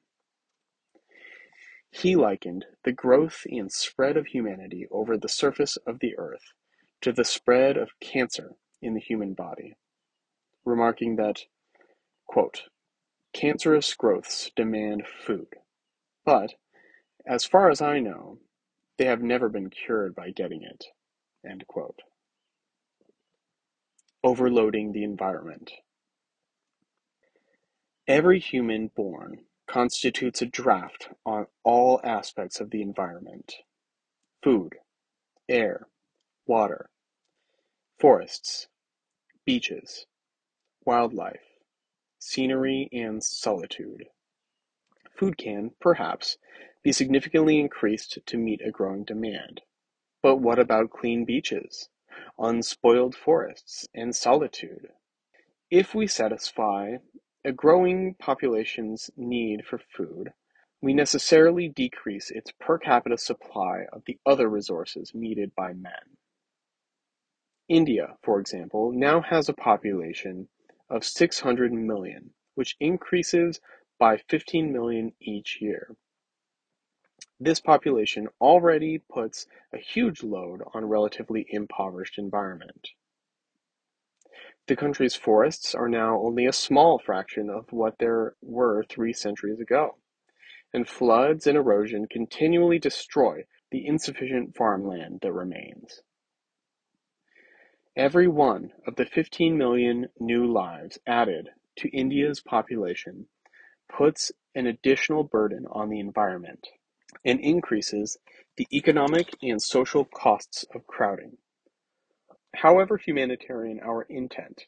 He 1.91 2.15
likened 2.15 2.67
the 2.85 2.93
growth 2.93 3.47
and 3.47 3.73
spread 3.73 4.19
of 4.19 4.27
humanity 4.27 4.87
over 4.91 5.17
the 5.17 5.31
surface 5.31 5.79
of 5.87 6.01
the 6.01 6.13
earth 6.19 6.53
to 7.01 7.11
the 7.11 7.25
spread 7.25 7.79
of 7.79 7.99
cancer 8.03 8.51
in 8.83 8.93
the 8.93 9.01
human 9.01 9.33
body, 9.33 9.79
remarking 10.63 11.17
that, 11.17 11.45
quote, 12.27 12.65
cancerous 13.33 13.95
growths 13.95 14.51
demand 14.55 15.05
food 15.07 15.49
but, 16.27 16.55
as 17.27 17.45
far 17.47 17.71
as 17.71 17.81
I 17.81 18.01
know, 18.01 18.39
they 18.99 19.07
have 19.07 19.23
never 19.23 19.49
been 19.49 19.71
cured 19.71 20.15
by 20.15 20.31
getting 20.31 20.63
it. 20.63 20.85
End 21.49 21.67
quote. 21.69 22.01
Overloading 24.25 24.93
the 24.93 25.05
environment. 25.05 25.71
Every 28.09 28.41
human 28.41 28.89
born 28.95 29.47
constitutes 29.69 30.43
a 30.43 30.47
draft 30.47 31.09
on 31.25 31.47
all 31.65 32.01
aspects 32.05 32.61
of 32.61 32.71
the 32.71 32.83
environment 32.83 33.55
food, 34.43 34.75
air, 35.49 35.89
water, 36.47 36.91
forests, 37.99 38.69
beaches, 39.45 40.07
wildlife, 40.85 41.41
scenery, 42.21 42.89
and 42.93 43.23
solitude. 43.25 44.05
Food 45.17 45.39
can, 45.39 45.71
perhaps, 45.81 46.37
be 46.83 46.93
significantly 46.93 47.59
increased 47.59 48.19
to 48.27 48.37
meet 48.37 48.61
a 48.61 48.71
growing 48.71 49.05
demand. 49.05 49.63
But 50.23 50.37
what 50.37 50.59
about 50.59 50.91
clean 50.91 51.25
beaches, 51.25 51.89
unspoiled 52.39 53.15
forests, 53.17 53.89
and 53.95 54.15
solitude? 54.15 54.89
If 55.71 55.95
we 55.95 56.07
satisfy 56.07 56.99
a 57.45 57.53
growing 57.53 58.15
population's 58.15 59.11
need 59.17 59.65
for 59.65 59.79
food, 59.79 60.33
we 60.83 60.93
necessarily 60.93 61.69
decrease 61.69 62.31
its 62.31 62.53
per 62.61 62.79
capita 62.79 63.17
supply 63.17 63.87
of 63.93 64.03
the 64.05 64.19
other 64.27 64.49
resources 64.49 65.13
needed 65.15 65.55
by 65.55 65.73
men. 65.73 66.19
India, 67.69 68.17
for 68.23 68.39
example, 68.39 68.93
now 68.93 69.21
has 69.21 69.49
a 69.49 69.55
population 69.55 70.49
of 70.91 71.05
600 71.05 71.73
million, 71.73 72.31
which 72.55 72.77
increases 72.79 73.61
by 73.99 74.17
15 74.17 74.73
million 74.73 75.13
each 75.21 75.59
year. 75.61 75.97
This 77.39 77.61
population 77.61 78.29
already 78.41 78.99
puts 78.99 79.47
a 79.73 79.79
huge 79.79 80.23
load 80.23 80.63
on 80.73 80.85
a 80.85 80.87
relatively 80.87 81.47
impoverished 81.51 82.19
environment. 82.19 82.89
The 84.67 84.77
country's 84.77 85.15
forests 85.15 85.75
are 85.75 85.89
now 85.89 86.19
only 86.19 86.47
a 86.47 86.53
small 86.53 86.99
fraction 86.99 87.49
of 87.51 87.73
what 87.73 87.99
there 87.99 88.35
were 88.43 88.85
three 88.85 89.13
centuries 89.13 89.61
ago, 89.61 89.97
and 90.73 90.89
floods 90.89 91.47
and 91.47 91.57
erosion 91.57 92.07
continually 92.09 92.79
destroy 92.79 93.45
the 93.71 93.87
insufficient 93.87 94.57
farmland 94.57 95.21
that 95.23 95.33
remains. 95.33 96.03
Every 97.95 98.29
one 98.29 98.73
of 98.87 98.97
the 98.97 99.07
15 99.07 99.57
million 99.57 100.09
new 100.19 100.51
lives 100.51 100.99
added 101.07 101.51
to 101.77 101.89
India's 101.91 102.41
population 102.41 103.29
puts 103.89 104.33
an 104.55 104.67
additional 104.67 105.25
burden 105.25 105.67
on 105.71 105.89
the 105.89 106.01
environment 106.01 106.69
and 107.25 107.41
increases 107.41 108.19
the 108.57 108.67
economic 108.73 109.35
and 109.43 109.61
social 109.61 110.05
costs 110.05 110.65
of 110.75 110.87
crowding. 110.87 111.37
However 112.55 112.97
humanitarian 112.97 113.81
our 113.81 114.03
intent, 114.03 114.67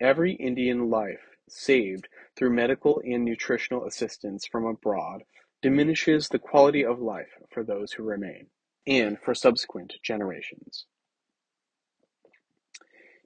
every 0.00 0.34
Indian 0.34 0.90
life 0.90 1.36
saved 1.48 2.08
through 2.36 2.50
medical 2.50 3.00
and 3.04 3.24
nutritional 3.24 3.84
assistance 3.84 4.46
from 4.46 4.64
abroad 4.64 5.22
diminishes 5.60 6.28
the 6.28 6.38
quality 6.38 6.84
of 6.84 7.00
life 7.00 7.38
for 7.50 7.62
those 7.62 7.92
who 7.92 8.02
remain, 8.02 8.48
and 8.86 9.18
for 9.20 9.34
subsequent 9.34 9.94
generations. 10.02 10.86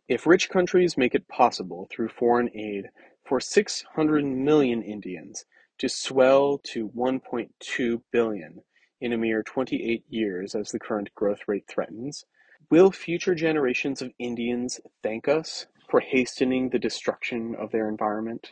If 0.09 0.27
rich 0.27 0.51
countries 0.51 0.97
make 0.97 1.15
it 1.15 1.27
possible 1.29 1.89
through 1.91 2.11
foreign 2.11 2.51
aid 2.55 2.91
for 3.27 3.41
600 3.41 4.25
million 4.25 4.83
Indians 4.83 5.45
to 5.79 5.89
swell 5.89 6.59
to 6.65 6.89
1.2 6.91 8.03
billion 8.13 8.63
in 9.01 9.13
a 9.13 9.19
mere 9.19 9.43
28 9.43 10.05
years 10.09 10.55
as 10.55 10.71
the 10.71 10.79
current 10.79 11.15
growth 11.15 11.41
rate 11.47 11.65
threatens, 11.69 12.25
will 12.71 12.91
future 12.91 13.35
generations 13.35 14.01
of 14.01 14.13
Indians 14.19 14.81
thank 15.03 15.29
us 15.29 15.67
for 15.91 16.01
hastening 16.01 16.71
the 16.71 16.79
destruction 16.79 17.55
of 17.55 17.71
their 17.71 17.89
environment? 17.89 18.51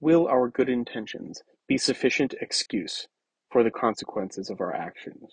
Will 0.00 0.26
our 0.26 0.48
good 0.48 0.68
intentions 0.68 1.42
be 1.68 1.78
sufficient 1.78 2.34
excuse 2.40 3.06
for 3.50 3.62
the 3.62 3.70
consequences 3.70 4.50
of 4.50 4.60
our 4.60 4.74
actions? 4.74 5.30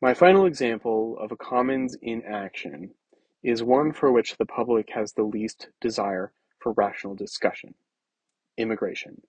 My 0.00 0.14
final 0.14 0.46
example 0.46 1.16
of 1.20 1.32
a 1.32 1.36
commons 1.36 1.96
in 2.02 2.22
action 2.22 2.94
is 3.42 3.62
one 3.62 3.92
for 3.92 4.10
which 4.10 4.36
the 4.36 4.46
public 4.46 4.90
has 4.90 5.12
the 5.12 5.22
least 5.22 5.68
desire 5.80 6.32
for 6.60 6.72
rational 6.72 7.14
discussion 7.14 7.74
immigration. 8.56 9.22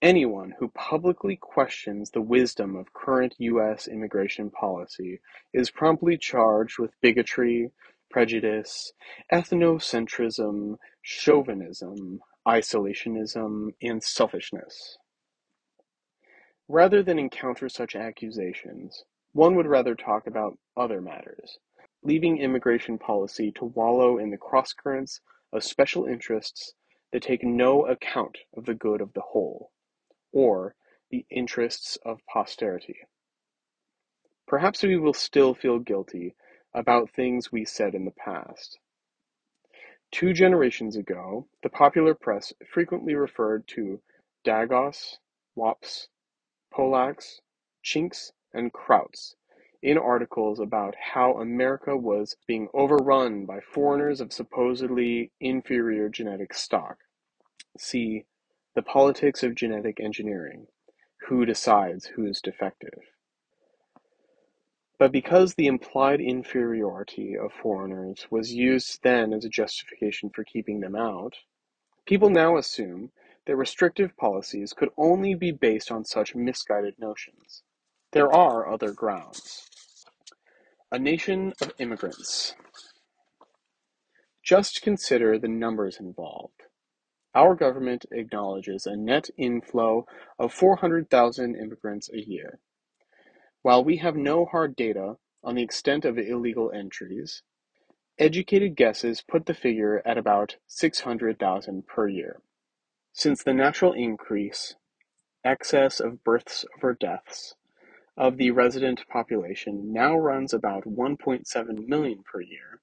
Anyone 0.00 0.54
who 0.60 0.68
publicly 0.68 1.36
questions 1.36 2.10
the 2.10 2.22
wisdom 2.22 2.76
of 2.76 2.92
current 2.92 3.34
U.S. 3.38 3.88
immigration 3.88 4.48
policy 4.48 5.20
is 5.52 5.72
promptly 5.72 6.16
charged 6.16 6.78
with 6.78 7.00
bigotry, 7.00 7.72
prejudice, 8.08 8.92
ethnocentrism, 9.32 10.76
chauvinism, 11.02 12.20
isolationism, 12.46 13.70
and 13.82 14.02
selfishness. 14.02 14.98
Rather 16.68 17.02
than 17.02 17.18
encounter 17.18 17.68
such 17.68 17.96
accusations, 17.96 19.02
one 19.32 19.56
would 19.56 19.66
rather 19.66 19.96
talk 19.96 20.28
about 20.28 20.58
other 20.76 21.00
matters, 21.00 21.58
leaving 22.04 22.38
immigration 22.38 22.98
policy 22.98 23.50
to 23.50 23.64
wallow 23.64 24.18
in 24.18 24.30
the 24.30 24.38
crosscurrents 24.38 25.20
of 25.52 25.64
special 25.64 26.06
interests 26.06 26.74
that 27.12 27.22
take 27.22 27.42
no 27.42 27.86
account 27.86 28.38
of 28.56 28.66
the 28.66 28.74
good 28.74 29.00
of 29.00 29.12
the 29.14 29.20
whole 29.20 29.70
or 30.32 30.74
the 31.10 31.24
interests 31.30 31.96
of 32.04 32.20
posterity. 32.26 32.96
Perhaps 34.46 34.82
we 34.82 34.96
will 34.96 35.14
still 35.14 35.54
feel 35.54 35.78
guilty 35.78 36.34
about 36.74 37.10
things 37.10 37.50
we 37.50 37.64
said 37.64 37.94
in 37.94 38.04
the 38.04 38.10
past. 38.10 38.78
Two 40.10 40.32
generations 40.32 40.96
ago, 40.96 41.46
the 41.62 41.68
popular 41.68 42.14
press 42.14 42.52
frequently 42.72 43.14
referred 43.14 43.66
to 43.68 44.00
Dagos, 44.44 45.16
Wops, 45.54 46.08
Polacks, 46.72 47.40
Chinks, 47.82 48.32
and 48.52 48.72
Krauts 48.72 49.34
in 49.82 49.96
articles 49.96 50.58
about 50.58 50.94
how 51.14 51.34
America 51.34 51.96
was 51.96 52.36
being 52.46 52.68
overrun 52.74 53.46
by 53.46 53.60
foreigners 53.60 54.20
of 54.20 54.32
supposedly 54.32 55.30
inferior 55.40 56.08
genetic 56.08 56.52
stock. 56.52 56.98
See 57.78 58.24
the 58.74 58.82
politics 58.82 59.42
of 59.42 59.54
genetic 59.54 60.00
engineering: 60.00 60.66
who 61.28 61.46
decides 61.46 62.06
who's 62.06 62.40
defective? 62.40 63.00
But 64.98 65.12
because 65.12 65.54
the 65.54 65.68
implied 65.68 66.20
inferiority 66.20 67.36
of 67.36 67.52
foreigners 67.52 68.26
was 68.30 68.52
used 68.52 69.04
then 69.04 69.32
as 69.32 69.44
a 69.44 69.48
justification 69.48 70.28
for 70.30 70.42
keeping 70.42 70.80
them 70.80 70.96
out, 70.96 71.36
people 72.04 72.30
now 72.30 72.56
assume 72.56 73.12
that 73.46 73.54
restrictive 73.54 74.16
policies 74.16 74.72
could 74.72 74.90
only 74.96 75.34
be 75.34 75.52
based 75.52 75.92
on 75.92 76.04
such 76.04 76.34
misguided 76.34 76.98
notions. 76.98 77.62
There 78.10 78.32
are 78.32 78.68
other 78.68 78.92
grounds. 78.92 79.67
A 80.90 80.98
nation 80.98 81.52
of 81.60 81.74
immigrants. 81.78 82.54
Just 84.42 84.80
consider 84.80 85.38
the 85.38 85.46
numbers 85.46 85.98
involved. 86.00 86.62
Our 87.34 87.54
government 87.54 88.06
acknowledges 88.10 88.86
a 88.86 88.96
net 88.96 89.28
inflow 89.36 90.06
of 90.38 90.54
400,000 90.54 91.56
immigrants 91.56 92.08
a 92.08 92.26
year. 92.26 92.60
While 93.60 93.84
we 93.84 93.98
have 93.98 94.16
no 94.16 94.46
hard 94.46 94.76
data 94.76 95.18
on 95.44 95.56
the 95.56 95.62
extent 95.62 96.06
of 96.06 96.16
illegal 96.16 96.72
entries, 96.72 97.42
educated 98.18 98.74
guesses 98.74 99.20
put 99.20 99.44
the 99.44 99.52
figure 99.52 100.00
at 100.06 100.16
about 100.16 100.56
600,000 100.68 101.86
per 101.86 102.08
year. 102.08 102.40
Since 103.12 103.42
the 103.42 103.52
natural 103.52 103.92
increase, 103.92 104.74
excess 105.44 106.00
of 106.00 106.24
births 106.24 106.64
over 106.78 106.94
deaths, 106.94 107.56
of 108.18 108.36
the 108.36 108.50
resident 108.50 109.06
population 109.06 109.92
now 109.92 110.16
runs 110.18 110.52
about 110.52 110.82
1.7 110.82 111.86
million 111.86 112.24
per 112.24 112.40
year, 112.40 112.80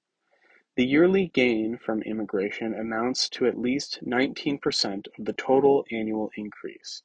the 0.76 0.86
yearly 0.86 1.28
gain 1.28 1.76
from 1.76 2.00
immigration 2.02 2.72
amounts 2.74 3.28
to 3.28 3.46
at 3.46 3.58
least 3.58 4.00
19% 4.02 5.06
of 5.18 5.24
the 5.26 5.34
total 5.34 5.84
annual 5.92 6.30
increase, 6.38 7.02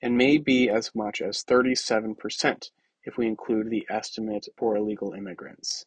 and 0.00 0.16
may 0.16 0.38
be 0.38 0.70
as 0.70 0.94
much 0.94 1.20
as 1.20 1.42
37% 1.42 2.70
if 3.04 3.16
we 3.16 3.26
include 3.26 3.68
the 3.68 3.84
estimate 3.90 4.46
for 4.56 4.76
illegal 4.76 5.12
immigrants. 5.12 5.84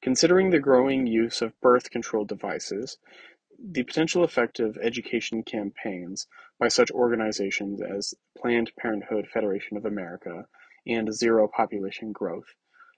Considering 0.00 0.50
the 0.50 0.60
growing 0.60 1.08
use 1.08 1.42
of 1.42 1.60
birth 1.60 1.90
control 1.90 2.24
devices, 2.24 2.98
the 3.58 3.82
potential 3.82 4.22
effect 4.22 4.60
of 4.60 4.78
education 4.78 5.42
campaigns 5.42 6.28
by 6.60 6.68
such 6.68 6.92
organizations 6.92 7.80
as 7.82 8.14
Planned 8.38 8.70
Parenthood 8.76 9.26
Federation 9.26 9.76
of 9.76 9.84
America 9.84 10.46
and 10.86 11.12
Zero 11.14 11.48
Population 11.48 12.12
Growth, 12.12 12.54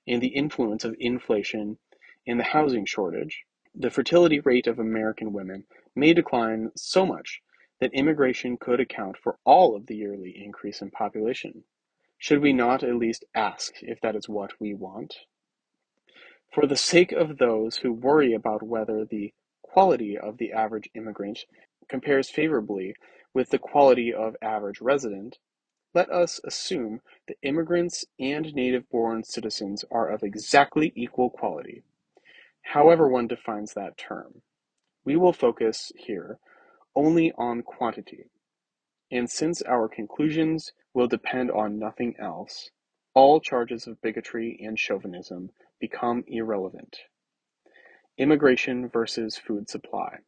and 0.07 0.23
the 0.23 0.29
influence 0.29 0.85
of 0.85 0.97
inflation 0.99 1.79
in 2.27 2.39
the 2.39 2.45
housing 2.45 2.85
shortage, 2.85 3.45
the 3.75 3.91
fertility 3.91 4.41
rate 4.41 4.67
of 4.67 4.79
American 4.79 5.33
women 5.33 5.65
may 5.95 6.13
decline 6.15 6.71
so 6.77 7.05
much 7.05 7.41
that 7.81 7.93
immigration 7.93 8.57
could 8.57 8.81
account 8.81 9.17
for 9.17 9.39
all 9.45 9.75
of 9.75 9.87
the 9.87 9.97
yearly 9.97 10.35
increase 10.43 10.81
in 10.81 10.91
population. 10.91 11.65
Should 12.19 12.41
we 12.41 12.53
not 12.53 12.83
at 12.83 12.97
least 12.97 13.25
ask 13.35 13.75
if 13.83 14.01
that 14.01 14.17
is 14.17 14.29
what 14.29 14.53
we 14.61 14.73
want? 14.75 15.15
For 16.53 16.67
the 16.67 16.77
sake 16.77 17.13
of 17.13 17.39
those 17.39 17.79
who 17.79 17.93
worry 17.93 18.33
about 18.33 18.63
whether 18.63 19.05
the 19.05 19.35
quality 19.63 20.17
of 20.17 20.39
the 20.39 20.53
average 20.53 20.89
immigrant 20.95 21.41
compares 21.89 22.31
favorably 22.31 22.95
with 23.35 23.51
the 23.51 23.59
quality 23.59 24.15
of 24.15 24.37
average 24.41 24.81
resident, 24.81 25.39
let 25.95 26.11
us 26.11 26.41
assume 26.45 27.01
that 27.29 27.39
immigrants 27.43 28.05
and 28.19 28.55
native 28.55 28.89
born 28.91 29.23
citizens 29.25 29.85
are 29.91 30.09
of 30.09 30.23
exactly 30.23 30.93
equal 30.97 31.31
quality 31.31 31.83
however 32.65 33.09
one 33.09 33.27
defines 33.27 33.75
that 33.75 33.97
term. 33.97 34.43
We 35.05 35.17
will 35.17 35.33
focus 35.33 35.93
here 35.97 36.39
only 36.95 37.33
on 37.33 37.63
quantity, 37.63 38.31
and 39.11 39.31
since 39.31 39.63
our 39.63 39.89
conclusions 39.89 40.73
will 40.95 41.07
depend 41.09 41.51
on 41.51 41.79
nothing 41.79 42.17
else, 42.19 42.71
all 43.15 43.41
charges 43.41 43.87
of 43.87 44.01
bigotry 44.01 44.59
and 44.63 44.79
chauvinism 44.79 45.51
become 45.79 46.25
irrelevant. 46.27 47.01
Immigration 48.17 48.89
versus 48.89 49.37
food 49.37 49.69
supply. 49.69 50.19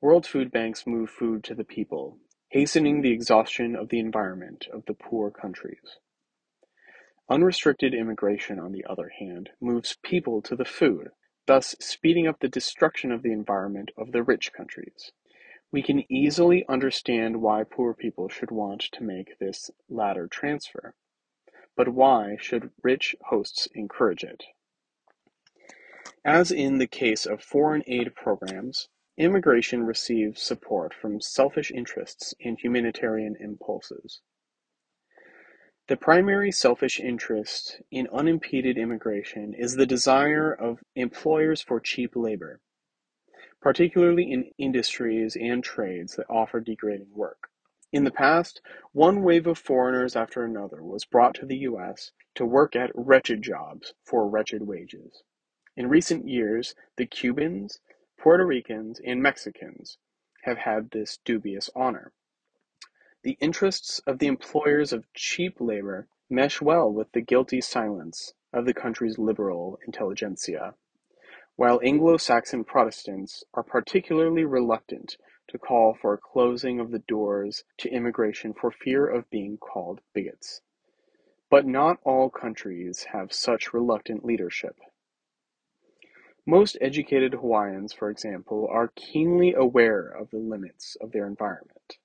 World 0.00 0.26
food 0.26 0.50
banks 0.50 0.86
move 0.86 1.10
food 1.10 1.44
to 1.44 1.54
the 1.54 1.64
people, 1.64 2.18
hastening 2.52 3.00
the 3.00 3.12
exhaustion 3.12 3.74
of 3.74 3.88
the 3.88 3.98
environment 3.98 4.66
of 4.70 4.84
the 4.84 4.92
poor 4.92 5.30
countries. 5.30 5.96
Unrestricted 7.30 7.94
immigration, 7.94 8.58
on 8.58 8.72
the 8.72 8.84
other 8.84 9.10
hand, 9.18 9.48
moves 9.58 9.96
people 10.02 10.42
to 10.42 10.54
the 10.54 10.66
food, 10.66 11.08
thus 11.46 11.74
speeding 11.80 12.26
up 12.26 12.40
the 12.40 12.48
destruction 12.48 13.10
of 13.10 13.22
the 13.22 13.32
environment 13.32 13.90
of 13.96 14.12
the 14.12 14.22
rich 14.22 14.52
countries. 14.52 15.12
We 15.72 15.82
can 15.82 16.04
easily 16.12 16.66
understand 16.68 17.40
why 17.40 17.64
poor 17.64 17.94
people 17.94 18.28
should 18.28 18.50
want 18.50 18.82
to 18.92 19.02
make 19.02 19.38
this 19.38 19.70
latter 19.88 20.28
transfer. 20.28 20.94
But 21.74 21.88
why 21.88 22.36
should 22.38 22.68
rich 22.82 23.16
hosts 23.30 23.66
encourage 23.74 24.24
it? 24.24 24.44
As 26.22 26.52
in 26.52 26.76
the 26.76 26.86
case 26.86 27.24
of 27.24 27.42
foreign 27.42 27.82
aid 27.86 28.14
programs, 28.14 28.88
immigration 29.16 29.84
receives 29.84 30.42
support 30.42 30.94
from 30.94 31.20
selfish 31.20 31.70
interests 31.70 32.34
and 32.42 32.58
humanitarian 32.58 33.36
impulses. 33.38 34.20
The 35.88 35.96
primary 35.96 36.52
selfish 36.52 37.00
interest 37.00 37.82
in 37.90 38.08
unimpeded 38.08 38.78
immigration 38.78 39.52
is 39.52 39.74
the 39.74 39.84
desire 39.84 40.52
of 40.52 40.78
employers 40.94 41.60
for 41.60 41.80
cheap 41.80 42.16
labor, 42.16 42.60
particularly 43.60 44.30
in 44.30 44.52
industries 44.58 45.36
and 45.36 45.62
trades 45.62 46.16
that 46.16 46.30
offer 46.30 46.60
degrading 46.60 47.12
work. 47.14 47.48
In 47.92 48.04
the 48.04 48.10
past, 48.10 48.62
one 48.92 49.22
wave 49.22 49.46
of 49.46 49.58
foreigners 49.58 50.16
after 50.16 50.44
another 50.44 50.82
was 50.82 51.04
brought 51.04 51.34
to 51.34 51.46
the 51.46 51.58
U.S. 51.58 52.12
to 52.36 52.46
work 52.46 52.74
at 52.74 52.90
wretched 52.94 53.42
jobs 53.42 53.92
for 54.02 54.26
wretched 54.26 54.62
wages. 54.62 55.22
In 55.76 55.88
recent 55.88 56.26
years, 56.26 56.74
the 56.96 57.06
Cubans, 57.06 57.80
Puerto 58.22 58.46
Ricans, 58.46 59.00
and 59.04 59.20
Mexicans 59.20 59.98
have 60.44 60.58
had 60.58 60.92
this 60.92 61.18
dubious 61.24 61.68
honor. 61.74 62.12
The 63.24 63.36
interests 63.40 63.98
of 64.06 64.20
the 64.20 64.28
employers 64.28 64.92
of 64.92 65.12
cheap 65.12 65.60
labor 65.60 66.06
mesh 66.30 66.60
well 66.60 66.88
with 66.88 67.10
the 67.10 67.20
guilty 67.20 67.60
silence 67.60 68.32
of 68.52 68.64
the 68.64 68.74
country's 68.74 69.18
liberal 69.18 69.80
intelligentsia, 69.84 70.76
while 71.56 71.80
Anglo-Saxon 71.82 72.62
Protestants 72.62 73.42
are 73.54 73.64
particularly 73.64 74.44
reluctant 74.44 75.16
to 75.48 75.58
call 75.58 75.92
for 76.00 76.14
a 76.14 76.18
closing 76.18 76.78
of 76.78 76.92
the 76.92 77.00
doors 77.00 77.64
to 77.78 77.90
immigration 77.90 78.54
for 78.54 78.70
fear 78.70 79.04
of 79.04 79.28
being 79.30 79.58
called 79.58 80.00
bigots. 80.14 80.60
But 81.50 81.66
not 81.66 81.98
all 82.04 82.30
countries 82.30 83.08
have 83.12 83.32
such 83.32 83.74
reluctant 83.74 84.24
leadership. 84.24 84.76
Most 86.46 86.76
educated 86.80 87.34
Hawaiians, 87.34 87.92
for 87.92 88.10
example, 88.10 88.66
are 88.68 88.88
keenly 88.96 89.54
aware 89.54 90.08
of 90.08 90.30
the 90.30 90.38
limits 90.38 90.96
of 91.00 91.12
their 91.12 91.24
environment, 91.24 91.98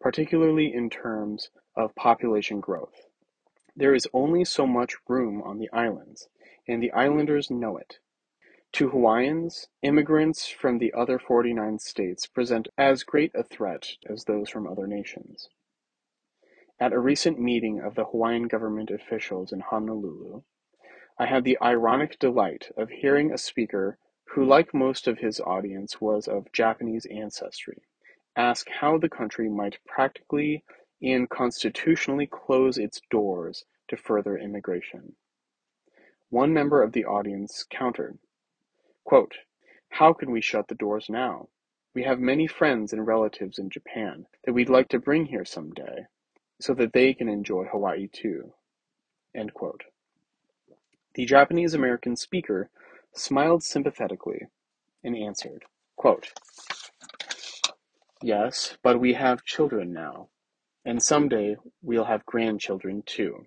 particularly 0.00 0.72
in 0.72 0.88
terms 0.88 1.50
of 1.76 1.94
population 1.94 2.60
growth. 2.60 3.06
There 3.76 3.94
is 3.94 4.08
only 4.14 4.46
so 4.46 4.66
much 4.66 4.96
room 5.06 5.42
on 5.42 5.58
the 5.58 5.70
islands, 5.72 6.28
and 6.66 6.82
the 6.82 6.92
islanders 6.92 7.50
know 7.50 7.76
it. 7.76 7.98
To 8.72 8.88
Hawaiians, 8.88 9.68
immigrants 9.82 10.48
from 10.48 10.78
the 10.78 10.94
other 10.94 11.18
49 11.18 11.78
states 11.80 12.26
present 12.26 12.68
as 12.78 13.02
great 13.02 13.32
a 13.34 13.42
threat 13.42 13.96
as 14.08 14.24
those 14.24 14.48
from 14.48 14.66
other 14.66 14.86
nations. 14.86 15.50
At 16.80 16.94
a 16.94 16.98
recent 16.98 17.38
meeting 17.38 17.78
of 17.80 17.94
the 17.94 18.06
Hawaiian 18.06 18.48
government 18.48 18.90
officials 18.90 19.52
in 19.52 19.60
Honolulu, 19.60 20.42
I 21.20 21.26
had 21.26 21.42
the 21.42 21.58
ironic 21.60 22.20
delight 22.20 22.70
of 22.76 22.90
hearing 22.90 23.32
a 23.32 23.38
speaker 23.38 23.98
who 24.28 24.44
like 24.44 24.72
most 24.72 25.08
of 25.08 25.18
his 25.18 25.40
audience 25.40 26.00
was 26.00 26.28
of 26.28 26.52
Japanese 26.52 27.06
ancestry, 27.06 27.82
ask 28.36 28.68
how 28.68 28.98
the 28.98 29.08
country 29.08 29.48
might 29.48 29.84
practically 29.84 30.64
and 31.02 31.28
constitutionally 31.28 32.28
close 32.28 32.78
its 32.78 33.00
doors 33.10 33.64
to 33.88 33.96
further 33.96 34.38
immigration. 34.38 35.16
One 36.30 36.52
member 36.52 36.82
of 36.82 36.92
the 36.92 37.04
audience 37.04 37.64
countered, 37.68 38.18
quote, 39.04 39.38
How 39.88 40.12
can 40.12 40.30
we 40.30 40.40
shut 40.40 40.68
the 40.68 40.76
doors 40.76 41.08
now? 41.08 41.48
We 41.94 42.04
have 42.04 42.20
many 42.20 42.46
friends 42.46 42.92
and 42.92 43.04
relatives 43.04 43.58
in 43.58 43.70
Japan 43.70 44.26
that 44.44 44.52
we'd 44.52 44.68
like 44.68 44.88
to 44.90 45.00
bring 45.00 45.26
here 45.26 45.44
someday, 45.44 46.06
so 46.60 46.74
that 46.74 46.92
they 46.92 47.12
can 47.12 47.28
enjoy 47.28 47.64
Hawaii 47.64 48.06
too. 48.06 48.54
End 49.34 49.52
quote. 49.52 49.82
The 51.18 51.24
Japanese 51.24 51.74
American 51.74 52.14
speaker 52.14 52.70
smiled 53.12 53.64
sympathetically 53.64 54.42
and 55.02 55.16
answered, 55.16 55.64
Yes, 58.22 58.78
but 58.84 59.00
we 59.00 59.14
have 59.14 59.44
children 59.44 59.92
now, 59.92 60.28
and 60.84 61.02
someday 61.02 61.56
we'll 61.82 62.04
have 62.04 62.24
grandchildren 62.24 63.02
too. 63.04 63.46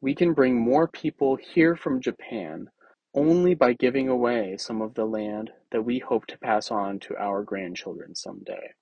We 0.00 0.16
can 0.16 0.32
bring 0.32 0.58
more 0.58 0.88
people 0.88 1.36
here 1.36 1.76
from 1.76 2.00
Japan 2.00 2.70
only 3.14 3.54
by 3.54 3.74
giving 3.74 4.08
away 4.08 4.56
some 4.56 4.82
of 4.82 4.94
the 4.94 5.04
land 5.04 5.52
that 5.70 5.84
we 5.84 6.00
hope 6.00 6.26
to 6.26 6.38
pass 6.38 6.72
on 6.72 6.98
to 7.06 7.16
our 7.18 7.44
grandchildren 7.44 8.16
someday. 8.16 8.72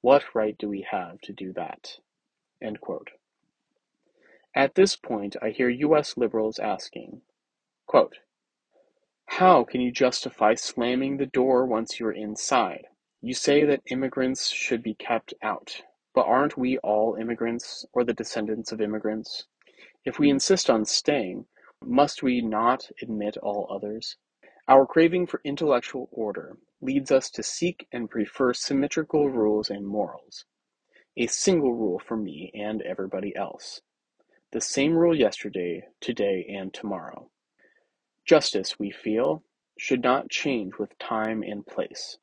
What 0.00 0.34
right 0.34 0.58
do 0.58 0.68
we 0.68 0.84
have 0.90 1.20
to 1.20 1.32
do 1.32 1.52
that? 1.52 2.00
At 4.58 4.74
this 4.74 4.96
point 4.96 5.36
I 5.42 5.50
hear 5.50 5.68
US 5.68 6.16
liberals 6.16 6.58
asking, 6.58 7.20
quote, 7.84 8.20
How 9.26 9.64
can 9.64 9.82
you 9.82 9.92
justify 9.92 10.54
slamming 10.54 11.18
the 11.18 11.26
door 11.26 11.66
once 11.66 12.00
you're 12.00 12.10
inside? 12.10 12.86
You 13.20 13.34
say 13.34 13.66
that 13.66 13.82
immigrants 13.90 14.48
should 14.48 14.82
be 14.82 14.94
kept 14.94 15.34
out, 15.42 15.82
but 16.14 16.24
aren't 16.24 16.56
we 16.56 16.78
all 16.78 17.16
immigrants 17.16 17.84
or 17.92 18.02
the 18.02 18.14
descendants 18.14 18.72
of 18.72 18.80
immigrants? 18.80 19.44
If 20.06 20.18
we 20.18 20.30
insist 20.30 20.70
on 20.70 20.86
staying, 20.86 21.44
must 21.84 22.22
we 22.22 22.40
not 22.40 22.90
admit 23.02 23.36
all 23.36 23.68
others? 23.70 24.16
Our 24.68 24.86
craving 24.86 25.26
for 25.26 25.42
intellectual 25.44 26.08
order 26.10 26.56
leads 26.80 27.12
us 27.12 27.28
to 27.32 27.42
seek 27.42 27.86
and 27.92 28.08
prefer 28.08 28.54
symmetrical 28.54 29.28
rules 29.28 29.68
and 29.68 29.86
morals. 29.86 30.46
A 31.18 31.26
single 31.26 31.74
rule 31.74 31.98
for 31.98 32.16
me 32.16 32.50
and 32.54 32.80
everybody 32.80 33.36
else. 33.36 33.82
The 34.52 34.60
same 34.60 34.94
rule 34.94 35.14
yesterday, 35.14 35.82
today, 36.00 36.46
and 36.48 36.72
tomorrow. 36.72 37.30
Justice, 38.24 38.78
we 38.78 38.90
feel, 38.90 39.42
should 39.78 40.02
not 40.02 40.30
change 40.30 40.74
with 40.78 40.98
time 40.98 41.42
and 41.42 41.66
place. 41.66 42.18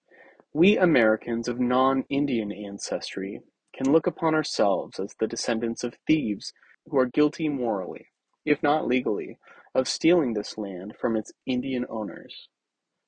We 0.54 0.78
Americans 0.78 1.48
of 1.48 1.60
non-Indian 1.60 2.52
ancestry 2.52 3.42
can 3.76 3.92
look 3.92 4.08
upon 4.08 4.36
ourselves 4.36 5.00
as 5.00 5.16
the 5.20 5.28
descendants 5.28 5.84
of 5.84 5.98
thieves 6.08 6.54
who 6.86 6.98
are 6.98 7.06
guilty 7.06 7.50
morally, 7.50 8.08
if 8.46 8.64
not 8.64 8.88
legally, 8.88 9.38
of 9.76 9.88
stealing 9.88 10.34
this 10.34 10.58
land 10.58 10.94
from 11.00 11.18
its 11.18 11.32
Indian 11.46 11.86
owners. 11.90 12.48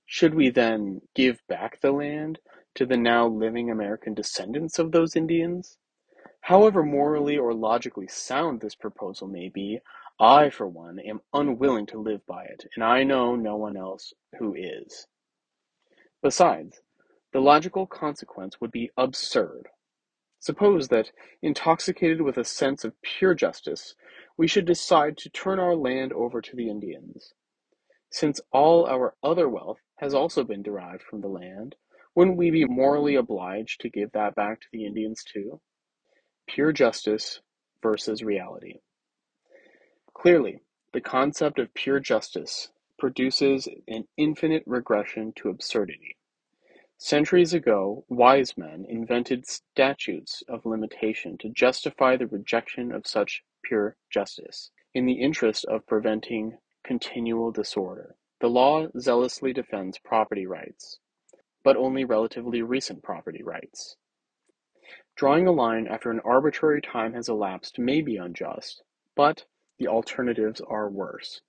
Should 0.05 0.35
we 0.35 0.49
then 0.49 1.01
give 1.15 1.39
back 1.47 1.79
the 1.81 1.91
land 1.91 2.39
to 2.75 2.85
the 2.85 2.97
now 2.97 3.27
living 3.27 3.71
American 3.71 4.13
descendants 4.13 4.77
of 4.77 4.91
those 4.91 5.15
Indians? 5.15 5.77
However 6.45 6.83
morally 6.83 7.39
or 7.39 7.55
logically 7.55 8.07
sound 8.07 8.61
this 8.61 8.75
proposal 8.75 9.27
may 9.27 9.49
be, 9.49 9.79
I, 10.19 10.51
for 10.51 10.67
one, 10.67 10.99
am 10.99 11.21
unwilling 11.33 11.87
to 11.87 11.97
live 11.99 12.23
by 12.27 12.43
it, 12.43 12.67
and 12.75 12.83
I 12.83 13.01
know 13.01 13.35
no 13.35 13.55
one 13.55 13.75
else 13.75 14.13
who 14.37 14.53
is. 14.53 15.07
Besides, 16.21 16.83
the 17.33 17.39
logical 17.39 17.87
consequence 17.87 18.61
would 18.61 18.71
be 18.71 18.91
absurd. 18.95 19.69
Suppose 20.37 20.89
that, 20.89 21.11
intoxicated 21.41 22.21
with 22.21 22.37
a 22.37 22.43
sense 22.43 22.83
of 22.83 23.01
pure 23.01 23.33
justice, 23.33 23.95
we 24.37 24.45
should 24.45 24.65
decide 24.65 25.17
to 25.17 25.31
turn 25.31 25.59
our 25.59 25.75
land 25.75 26.13
over 26.13 26.43
to 26.43 26.55
the 26.55 26.69
Indians. 26.69 27.33
Since 28.11 28.39
all 28.51 28.85
our 28.85 29.15
other 29.23 29.49
wealth 29.49 29.79
has 29.95 30.13
also 30.13 30.43
been 30.43 30.61
derived 30.61 31.01
from 31.01 31.21
the 31.21 31.27
land, 31.27 31.75
wouldn't 32.13 32.37
we 32.37 32.51
be 32.51 32.65
morally 32.65 33.15
obliged 33.15 33.81
to 33.81 33.89
give 33.89 34.11
that 34.11 34.35
back 34.35 34.61
to 34.61 34.67
the 34.71 34.85
Indians 34.85 35.23
too? 35.23 35.59
Pure 36.47 36.73
justice 36.73 37.41
versus 37.81 38.23
reality. 38.23 38.79
Clearly, 40.13 40.61
the 40.93 41.01
concept 41.01 41.59
of 41.59 41.73
pure 41.73 41.99
justice 41.99 42.69
produces 42.97 43.67
an 43.87 44.07
infinite 44.17 44.63
regression 44.65 45.33
to 45.35 45.49
absurdity. 45.49 46.15
Centuries 46.97 47.53
ago, 47.53 48.05
wise 48.07 48.57
men 48.57 48.85
invented 48.87 49.45
statutes 49.45 50.41
of 50.47 50.65
limitation 50.65 51.37
to 51.39 51.49
justify 51.49 52.15
the 52.15 52.27
rejection 52.27 52.91
of 52.93 53.05
such 53.05 53.43
pure 53.63 53.97
justice, 54.09 54.71
in 54.93 55.05
the 55.05 55.21
interest 55.21 55.65
of 55.65 55.85
preventing 55.85 56.57
continual 56.85 57.51
disorder. 57.51 58.15
The 58.39 58.47
law 58.47 58.87
zealously 58.97 59.51
defends 59.51 59.97
property 59.97 60.45
rights, 60.45 60.99
but 61.63 61.75
only 61.75 62.05
relatively 62.05 62.61
recent 62.61 63.03
property 63.03 63.43
rights. 63.43 63.97
Drawing 65.15 65.47
a 65.47 65.51
line 65.51 65.87
after 65.87 66.11
an 66.11 66.19
arbitrary 66.21 66.81
time 66.81 67.13
has 67.13 67.29
elapsed 67.29 67.79
may 67.79 68.01
be 68.01 68.17
unjust, 68.17 68.83
but 69.15 69.45
the 69.77 69.87
alternatives 69.87 70.61
are 70.61 70.89
worse. 70.89 71.41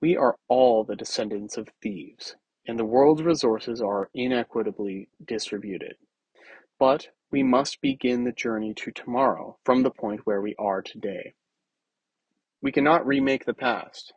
We 0.00 0.16
are 0.16 0.36
all 0.48 0.84
the 0.84 0.96
descendants 0.96 1.56
of 1.56 1.68
thieves, 1.80 2.36
and 2.66 2.78
the 2.78 2.84
world's 2.84 3.22
resources 3.22 3.80
are 3.80 4.10
inequitably 4.14 5.08
distributed. 5.24 5.96
But 6.78 7.08
we 7.30 7.42
must 7.42 7.80
begin 7.80 8.24
the 8.24 8.32
journey 8.32 8.74
to 8.74 8.90
tomorrow 8.90 9.58
from 9.64 9.82
the 9.82 9.90
point 9.90 10.20
where 10.24 10.40
we 10.40 10.54
are 10.58 10.82
today. 10.82 11.34
We 12.60 12.72
cannot 12.72 13.06
remake 13.06 13.44
the 13.44 13.54
past. 13.54 14.12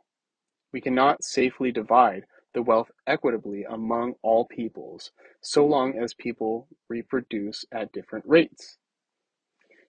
We 0.71 0.81
cannot 0.81 1.23
safely 1.23 1.71
divide 1.71 2.25
the 2.57 2.63
wealth 2.63 2.89
equitably 3.05 3.63
among 3.69 4.15
all 4.23 4.43
peoples, 4.43 5.11
so 5.41 5.63
long 5.63 5.95
as 5.95 6.15
people 6.15 6.67
reproduce 6.89 7.63
at 7.71 7.91
different 7.91 8.25
rates. 8.27 8.79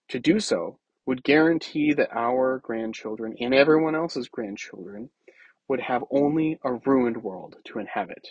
To 0.09 0.18
do 0.20 0.38
so 0.38 0.78
would 1.07 1.24
guarantee 1.24 1.95
that 1.95 2.12
our 2.12 2.59
grandchildren 2.59 3.34
and 3.40 3.55
everyone 3.55 3.95
else's 3.95 4.28
grandchildren 4.28 5.09
would 5.66 5.80
have 5.80 6.05
only 6.11 6.59
a 6.62 6.74
ruined 6.74 7.22
world 7.22 7.57
to 7.64 7.78
inhabit. 7.78 8.28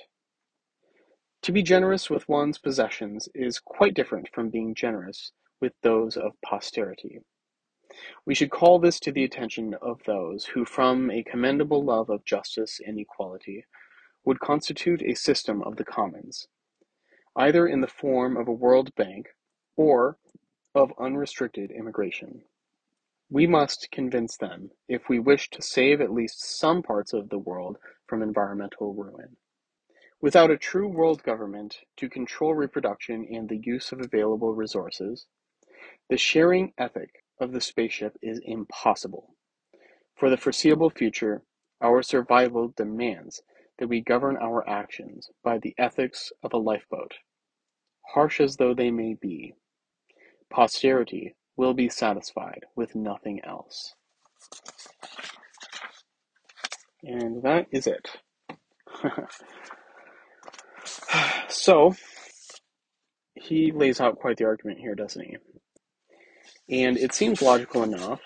To 1.42 1.52
be 1.52 1.64
generous 1.64 2.08
with 2.08 2.30
one's 2.30 2.60
possessions 2.60 3.28
is 3.34 3.58
quite 3.58 3.96
different 3.96 4.30
from 4.32 4.52
being 4.52 4.76
generous 4.76 5.32
with 5.60 5.74
those 5.82 6.16
of 6.16 6.40
posterity. 6.46 7.22
We 8.24 8.36
should 8.36 8.52
call 8.52 8.78
this 8.78 9.00
to 9.00 9.12
the 9.12 9.24
attention 9.24 9.74
of 9.82 10.00
those 10.06 10.46
who 10.46 10.64
from 10.64 11.10
a 11.10 11.24
commendable 11.24 11.84
love 11.84 12.12
of 12.12 12.24
justice 12.24 12.80
and 12.86 13.00
equality 13.00 13.66
would 14.28 14.42
constitute 14.42 15.02
a 15.04 15.16
system 15.16 15.64
of 15.64 15.78
the 15.78 15.86
commons, 15.86 16.50
either 17.38 17.66
in 17.66 17.80
the 17.80 17.88
form 17.88 18.36
of 18.36 18.46
a 18.46 18.52
world 18.52 18.94
bank 18.96 19.30
or 19.78 20.18
of 20.76 20.92
unrestricted 21.00 21.72
immigration. 21.72 22.42
We 23.30 23.48
must 23.48 23.88
convince 23.90 24.36
them 24.36 24.72
if 24.90 25.08
we 25.08 25.18
wish 25.18 25.50
to 25.52 25.62
save 25.62 26.02
at 26.02 26.12
least 26.12 26.44
some 26.44 26.84
parts 26.84 27.14
of 27.14 27.30
the 27.30 27.38
world 27.38 27.78
from 28.06 28.22
environmental 28.22 28.94
ruin. 28.94 29.38
Without 30.20 30.52
a 30.52 30.58
true 30.58 30.90
world 30.90 31.24
government 31.24 31.78
to 31.96 32.10
control 32.10 32.54
reproduction 32.54 33.26
and 33.32 33.48
the 33.48 33.62
use 33.64 33.94
of 33.94 34.02
available 34.02 34.54
resources, 34.54 35.28
the 36.10 36.18
sharing 36.18 36.74
ethic 36.78 37.24
of 37.40 37.54
the 37.54 37.62
spaceship 37.62 38.18
is 38.22 38.42
impossible. 38.44 39.36
For 40.18 40.30
the 40.30 40.36
foreseeable 40.36 40.90
future, 40.90 41.44
our 41.80 42.02
survival 42.02 42.74
demands 42.76 43.42
that 43.80 43.88
we 43.88 44.02
govern 44.02 44.38
our 44.38 44.68
actions 44.68 45.30
by 45.44 45.58
the 45.58 45.76
ethics 45.78 46.32
of 46.44 46.54
a 46.54 46.58
lifeboat. 46.58 47.14
Harsh 48.14 48.40
as 48.40 48.58
though 48.58 48.74
they 48.74 48.92
may 48.92 49.16
be, 49.20 49.54
posterity 50.50 51.36
will 51.56 51.74
be 51.74 51.90
satisfied 51.90 52.66
with 52.76 52.96
nothing 52.96 53.42
else. 53.44 53.94
And 57.04 57.44
that 57.44 57.68
is 57.72 57.88
it. 57.88 58.08
so, 61.48 61.96
he 63.36 63.72
lays 63.72 64.00
out 64.00 64.20
quite 64.20 64.38
the 64.38 64.46
argument 64.46 64.80
here, 64.80 64.96
doesn't 64.96 65.24
he? 65.24 65.38
And 66.70 66.98
it 66.98 67.14
seems 67.14 67.42
logical 67.42 67.84
enough. 67.84 68.22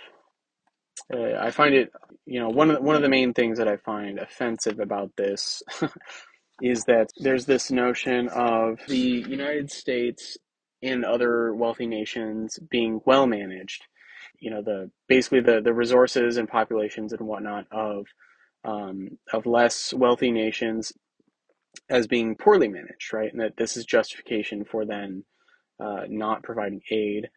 Uh, 1.13 1.37
I 1.39 1.51
find 1.51 1.73
it, 1.73 1.91
you 2.25 2.39
know, 2.39 2.49
one 2.49 2.69
of 2.69 2.77
the, 2.77 2.81
one 2.81 2.95
of 2.95 3.01
the 3.01 3.09
main 3.09 3.33
things 3.33 3.57
that 3.57 3.67
I 3.67 3.77
find 3.77 4.19
offensive 4.19 4.79
about 4.79 5.11
this 5.17 5.61
is 6.61 6.83
that 6.85 7.09
there's 7.17 7.45
this 7.45 7.71
notion 7.71 8.29
of 8.29 8.79
the 8.87 8.97
United 8.97 9.71
States 9.71 10.37
and 10.83 11.03
other 11.03 11.53
wealthy 11.53 11.85
nations 11.87 12.59
being 12.69 13.01
well 13.05 13.27
managed. 13.27 13.85
You 14.39 14.51
know, 14.51 14.61
the 14.61 14.89
basically 15.07 15.41
the 15.41 15.61
the 15.61 15.73
resources 15.73 16.37
and 16.37 16.47
populations 16.47 17.13
and 17.13 17.27
whatnot 17.27 17.65
of 17.71 18.05
um, 18.63 19.17
of 19.33 19.45
less 19.45 19.93
wealthy 19.93 20.31
nations 20.31 20.93
as 21.89 22.07
being 22.07 22.35
poorly 22.35 22.67
managed, 22.67 23.13
right? 23.13 23.31
And 23.31 23.41
that 23.41 23.57
this 23.57 23.75
is 23.75 23.85
justification 23.85 24.65
for 24.65 24.85
then 24.85 25.23
uh, 25.79 26.03
not 26.07 26.43
providing 26.43 26.81
aid. 26.89 27.29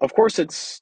Of 0.00 0.14
course, 0.14 0.38
it's 0.38 0.80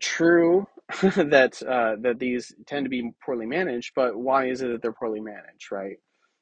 true 0.00 0.66
that 1.02 1.62
uh, 1.62 1.96
that 2.02 2.18
these 2.18 2.52
tend 2.66 2.84
to 2.86 2.90
be 2.90 3.12
poorly 3.24 3.46
managed, 3.46 3.92
but 3.96 4.16
why 4.16 4.46
is 4.48 4.62
it 4.62 4.68
that 4.68 4.82
they're 4.82 4.92
poorly 4.92 5.20
managed, 5.20 5.72
right? 5.72 5.96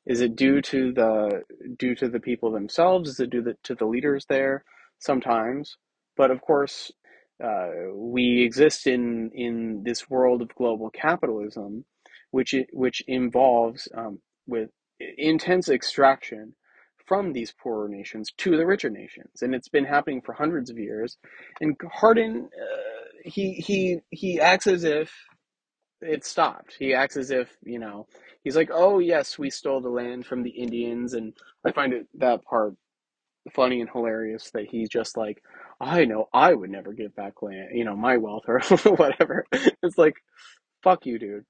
Is 0.07 0.21
it 0.23 0.37
due 0.37 0.63
to 0.63 0.93
the 0.93 1.43
due 1.79 1.95
to 1.97 2.09
the 2.09 2.21
people 2.21 2.53
themselves? 2.53 3.11
Is 3.11 3.21
it 3.21 3.31
due 3.31 3.55
to 3.65 3.75
the 3.75 3.87
leaders 3.87 4.27
there? 4.29 4.65
Sometimes, 5.01 5.77
but 6.17 6.31
of 6.31 6.41
course, 6.43 6.91
uh, 7.45 7.69
we 7.95 8.43
exist 8.43 8.87
in 8.87 9.31
in 9.35 9.83
this 9.85 10.11
world 10.11 10.43
of 10.43 10.55
global 10.55 10.91
capitalism, 10.91 11.85
which 12.33 12.55
which 12.73 13.03
involves 13.09 13.89
um, 13.97 14.21
with 14.47 14.71
intense 15.19 15.69
extraction 15.69 16.55
from 17.07 17.33
these 17.33 17.53
poorer 17.63 17.89
nations 17.89 18.33
to 18.39 18.57
the 18.57 18.67
richer 18.67 18.91
nations, 18.91 19.43
and 19.43 19.55
it's 19.55 19.69
been 19.69 19.85
happening 19.87 20.23
for 20.23 20.33
hundreds 20.35 20.71
of 20.71 20.79
years. 20.79 21.19
And 21.61 21.77
Hardin, 21.93 22.49
uh, 22.61 23.00
he 23.25 23.55
he 23.55 24.01
he 24.11 24.41
acts 24.41 24.67
as 24.67 24.85
if 24.85 25.13
it 26.01 26.25
stopped. 26.25 26.77
He 26.79 26.95
acts 26.95 27.17
as 27.17 27.31
if 27.31 27.51
you 27.65 27.79
know 27.79 28.07
he's 28.45 28.57
like, 28.57 28.71
oh 28.73 28.99
yes, 29.01 29.39
we 29.39 29.51
stole 29.51 29.81
the 29.81 29.91
land 29.91 30.27
from 30.27 30.43
the 30.43 30.51
Indians, 30.51 31.15
and 31.15 31.35
I 31.67 31.73
find 31.73 31.93
it 31.93 32.07
that 32.19 32.45
part 32.45 32.75
funny 33.53 33.81
and 33.81 33.91
hilarious 33.91 34.51
that 34.53 34.67
he's 34.67 34.89
just 34.89 35.17
like, 35.17 35.43
I 35.81 36.05
know 36.05 36.29
I 36.33 36.55
would 36.55 36.71
never 36.71 36.93
give 36.93 37.15
back 37.17 37.43
land, 37.43 37.71
you 37.75 37.85
know, 37.85 37.97
my 37.97 38.19
wealth 38.19 38.45
or 38.49 38.61
whatever. 38.97 39.47
It's 39.83 39.99
like, 39.99 40.17
fuck 40.83 41.07
you, 41.07 41.19
dude. 41.19 41.45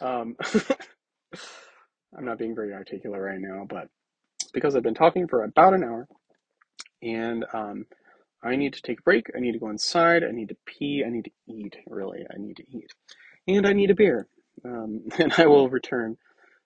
Um, 0.00 0.36
I'm 2.16 2.24
not 2.24 2.38
being 2.38 2.54
very 2.54 2.72
articulate 2.72 3.20
right 3.20 3.40
now, 3.40 3.66
but 3.68 3.88
because 4.52 4.76
I've 4.76 4.82
been 4.82 4.94
talking 4.94 5.28
for 5.28 5.44
about 5.44 5.74
an 5.74 5.84
hour, 5.84 6.08
and 7.02 7.44
um, 7.52 7.86
I 8.42 8.56
need 8.56 8.74
to 8.74 8.82
take 8.82 9.00
a 9.00 9.02
break. 9.02 9.30
I 9.36 9.40
need 9.40 9.52
to 9.52 9.58
go 9.58 9.70
inside. 9.70 10.22
I 10.24 10.30
need 10.30 10.48
to 10.50 10.56
pee. 10.64 11.02
I 11.04 11.10
need 11.10 11.24
to 11.24 11.30
eat. 11.48 11.76
Really, 11.88 12.24
I 12.32 12.38
need 12.38 12.56
to 12.56 12.64
eat, 12.70 12.92
and 13.46 13.66
I 13.66 13.72
need 13.72 13.90
a 13.90 13.94
beer. 13.94 14.28
Um, 14.64 15.02
and 15.18 15.32
I 15.36 15.46
will 15.46 15.68
return 15.68 16.16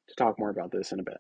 to 0.08 0.14
talk 0.16 0.38
more 0.38 0.50
about 0.50 0.70
this 0.70 0.92
in 0.92 1.00
a 1.00 1.04
bit. 1.04 1.18